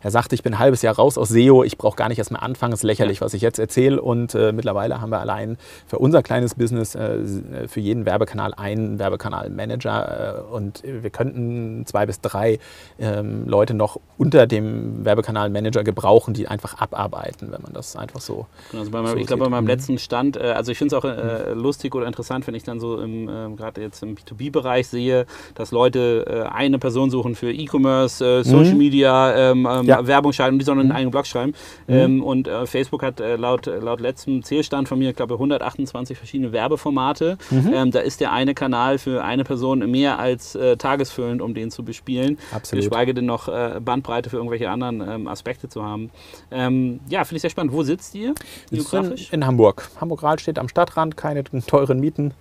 Er 0.00 0.10
sagte, 0.10 0.34
ich 0.34 0.42
bin 0.42 0.54
ein 0.54 0.58
halbes 0.58 0.82
Jahr 0.82 0.94
raus 0.96 1.18
aus 1.18 1.28
SEO, 1.28 1.64
ich 1.64 1.78
brauche 1.78 1.96
gar 1.96 2.08
nicht 2.08 2.18
erst 2.18 2.30
mehr 2.30 2.42
anfangen, 2.42 2.72
es 2.72 2.80
ist 2.80 2.84
lächerlich, 2.84 3.20
was 3.20 3.34
ich 3.34 3.42
jetzt 3.42 3.58
erzähle. 3.58 4.00
Und 4.00 4.34
äh, 4.34 4.52
mittlerweile 4.52 5.00
haben 5.00 5.10
wir 5.10 5.20
allein 5.20 5.56
für 5.86 5.98
unser 5.98 6.22
kleines 6.22 6.54
Business 6.54 6.94
äh, 6.94 7.68
für 7.68 7.80
jeden 7.80 8.06
Werbekanal 8.06 8.54
einen 8.54 8.98
Werbekanalmanager 8.98 10.44
äh, 10.50 10.54
und 10.54 10.82
wir 10.84 11.10
könnten 11.10 11.84
zwei 11.86 12.06
bis 12.06 12.20
drei 12.20 12.58
ähm, 12.98 13.46
Leute 13.46 13.74
noch 13.74 14.00
unter 14.16 14.46
dem 14.46 15.04
Werbekanalmanager 15.04 15.84
gebrauchen, 15.84 16.34
die 16.34 16.48
einfach 16.48 16.78
abarbeiten, 16.78 17.52
wenn 17.52 17.62
man 17.62 17.72
das 17.72 17.96
einfach 17.96 18.20
so. 18.20 18.46
Genau, 18.70 18.80
also 18.82 18.92
meinem, 18.92 19.06
so 19.06 19.16
ich 19.16 19.26
glaube, 19.26 19.44
bei 19.44 19.50
meinem 19.50 19.66
letzten 19.66 19.98
Stand, 19.98 20.36
äh, 20.36 20.52
also 20.52 20.72
ich 20.72 20.78
finde 20.78 20.96
es 20.96 21.02
auch 21.02 21.08
äh, 21.08 21.54
mhm. 21.54 21.60
lustig 21.60 21.94
oder 21.94 22.06
interessant, 22.06 22.46
wenn 22.46 22.54
ich 22.54 22.62
dann 22.62 22.80
so 22.80 23.00
im, 23.00 23.28
äh, 23.28 23.56
gerade 23.56 23.80
jetzt 23.80 24.02
im 24.02 24.16
B2B-Bereich 24.16 24.88
sehe, 24.88 25.26
dass 25.54 25.70
Leute 25.70 26.48
eine 26.52 26.78
Person 26.78 27.10
suchen 27.10 27.34
für 27.34 27.52
E-Commerce, 27.52 28.44
Social 28.44 28.72
mhm. 28.72 28.78
Media, 28.78 29.50
ähm, 29.50 29.66
ähm 29.70 29.87
ja. 29.88 30.06
Werbung 30.06 30.32
schalten, 30.32 30.58
die 30.58 30.64
sollen 30.64 30.80
einen 30.80 30.88
mhm. 30.88 30.94
eigenen 30.94 31.10
Blog 31.10 31.26
schreiben. 31.26 31.54
Mhm. 31.86 31.94
Ähm, 31.94 32.22
und 32.22 32.48
äh, 32.48 32.66
Facebook 32.66 33.02
hat 33.02 33.20
äh, 33.20 33.36
laut, 33.36 33.66
laut 33.66 34.00
letztem 34.00 34.42
Zählstand 34.42 34.88
von 34.88 34.98
mir, 34.98 35.10
ich 35.10 35.16
glaube, 35.16 35.34
128 35.34 36.16
verschiedene 36.16 36.52
Werbeformate. 36.52 37.38
Mhm. 37.50 37.72
Ähm, 37.72 37.90
da 37.90 38.00
ist 38.00 38.20
der 38.20 38.32
eine 38.32 38.54
Kanal 38.54 38.98
für 38.98 39.24
eine 39.24 39.44
Person 39.44 39.78
mehr 39.90 40.18
als 40.18 40.54
äh, 40.54 40.76
tagesfüllend, 40.76 41.42
um 41.42 41.54
den 41.54 41.70
zu 41.70 41.84
bespielen. 41.84 42.38
Absolut. 42.52 42.84
Geschweige 42.84 43.14
denn 43.14 43.26
noch 43.26 43.48
äh, 43.48 43.80
Bandbreite 43.80 44.30
für 44.30 44.36
irgendwelche 44.36 44.70
anderen 44.70 45.00
ähm, 45.00 45.28
Aspekte 45.28 45.68
zu 45.68 45.84
haben. 45.84 46.10
Ähm, 46.50 47.00
ja, 47.08 47.24
finde 47.24 47.36
ich 47.36 47.42
sehr 47.42 47.50
spannend. 47.50 47.72
Wo 47.72 47.82
sitzt 47.82 48.14
ihr 48.14 48.34
geografisch? 48.70 49.28
In, 49.32 49.40
in 49.40 49.46
Hamburg. 49.46 49.88
Hamburg-Rahl 50.00 50.38
steht 50.38 50.58
am 50.58 50.68
Stadtrand, 50.68 51.16
keine 51.16 51.44
teuren 51.44 52.00
Mieten. 52.00 52.34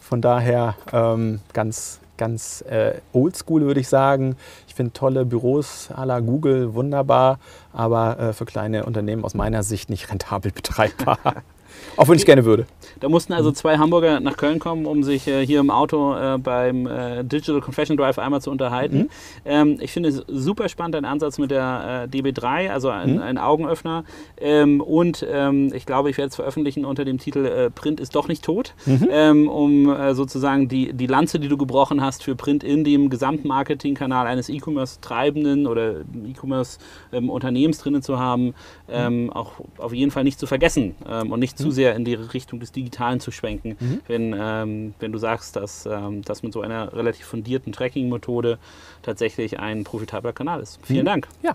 Von 0.00 0.22
daher 0.22 0.74
ähm, 0.92 1.40
ganz 1.52 2.00
ganz 2.18 2.62
äh, 2.68 3.00
oldschool, 3.12 3.62
würde 3.62 3.80
ich 3.80 3.88
sagen. 3.88 4.36
Ich 4.66 4.74
finde 4.74 4.92
tolle 4.92 5.24
Büros 5.24 5.90
à 5.94 6.04
la 6.04 6.20
Google 6.20 6.74
wunderbar, 6.74 7.38
aber 7.72 8.18
äh, 8.18 8.32
für 8.32 8.44
kleine 8.44 8.84
Unternehmen 8.84 9.24
aus 9.24 9.34
meiner 9.34 9.62
Sicht 9.62 9.88
nicht 9.88 10.10
rentabel 10.10 10.52
betreibbar. 10.52 11.18
Auch 11.96 12.08
wenn 12.08 12.16
ich 12.16 12.26
gerne 12.26 12.44
würde. 12.44 12.66
Da 13.00 13.08
mussten 13.08 13.32
also 13.32 13.52
zwei 13.52 13.78
Hamburger 13.78 14.20
nach 14.20 14.36
Köln 14.36 14.58
kommen, 14.58 14.86
um 14.86 15.02
sich 15.02 15.26
äh, 15.26 15.44
hier 15.44 15.60
im 15.60 15.70
Auto 15.70 16.14
äh, 16.14 16.38
beim 16.38 16.86
äh, 16.86 17.24
Digital 17.24 17.60
Confession 17.60 17.96
Drive 17.96 18.18
einmal 18.18 18.40
zu 18.40 18.50
unterhalten. 18.50 18.98
Mhm. 18.98 19.08
Ähm, 19.44 19.76
ich 19.80 19.92
finde 19.92 20.08
es 20.08 20.24
super 20.26 20.68
spannend, 20.68 20.94
dein 20.94 21.04
Ansatz 21.04 21.38
mit 21.38 21.50
der 21.50 22.08
äh, 22.12 22.16
DB3, 22.16 22.70
also 22.70 22.88
ein, 22.88 23.14
mhm. 23.14 23.22
ein 23.22 23.38
Augenöffner. 23.38 24.04
Ähm, 24.40 24.80
und 24.80 25.26
ähm, 25.30 25.72
ich 25.74 25.86
glaube, 25.86 26.10
ich 26.10 26.18
werde 26.18 26.28
es 26.28 26.36
veröffentlichen 26.36 26.84
unter 26.84 27.04
dem 27.04 27.18
Titel 27.18 27.44
äh, 27.44 27.70
Print 27.70 28.00
ist 28.00 28.14
doch 28.14 28.28
nicht 28.28 28.44
tot, 28.44 28.74
mhm. 28.86 29.08
Ähm, 29.10 29.48
um 29.48 29.90
äh, 29.90 30.14
sozusagen 30.14 30.68
die, 30.68 30.92
die 30.92 31.06
Lanze, 31.06 31.38
die 31.38 31.48
du 31.48 31.56
gebrochen 31.56 32.00
hast 32.00 32.22
für 32.22 32.34
Print 32.34 32.64
in 32.64 32.84
dem 32.84 33.10
Gesamtmarketingkanal 33.10 34.26
eines 34.26 34.48
E-Commerce-Treibenden 34.48 35.66
oder 35.66 36.00
E-Commerce-Unternehmens 36.26 37.78
ähm, 37.78 37.82
drinnen 37.82 38.02
zu 38.02 38.18
haben, 38.18 38.54
ähm, 38.88 39.30
auch 39.32 39.52
auf 39.78 39.92
jeden 39.92 40.10
Fall 40.10 40.24
nicht 40.24 40.38
zu 40.38 40.46
vergessen 40.46 40.94
und 41.28 41.38
nicht 41.40 41.58
zu 41.58 41.67
zu 41.68 41.74
sehr 41.74 41.94
in 41.94 42.04
die 42.04 42.14
Richtung 42.14 42.60
des 42.60 42.72
Digitalen 42.72 43.20
zu 43.20 43.30
schwenken, 43.30 43.76
mhm. 43.78 44.00
wenn, 44.06 44.34
ähm, 44.38 44.94
wenn 44.98 45.12
du 45.12 45.18
sagst, 45.18 45.56
dass 45.56 45.86
ähm, 45.86 46.22
das 46.22 46.42
mit 46.42 46.52
so 46.52 46.60
einer 46.60 46.92
relativ 46.92 47.26
fundierten 47.26 47.72
Tracking-Methode 47.72 48.58
tatsächlich 49.02 49.58
ein 49.58 49.84
profitabler 49.84 50.32
Kanal 50.32 50.60
ist. 50.60 50.78
Vielen 50.82 51.02
mhm. 51.02 51.06
Dank. 51.06 51.28
Ja, 51.42 51.52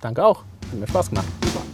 danke 0.00 0.24
auch. 0.24 0.44
Hat 0.70 0.78
mir 0.78 0.88
Spaß 0.88 1.10
gemacht. 1.10 1.26
Super. 1.44 1.64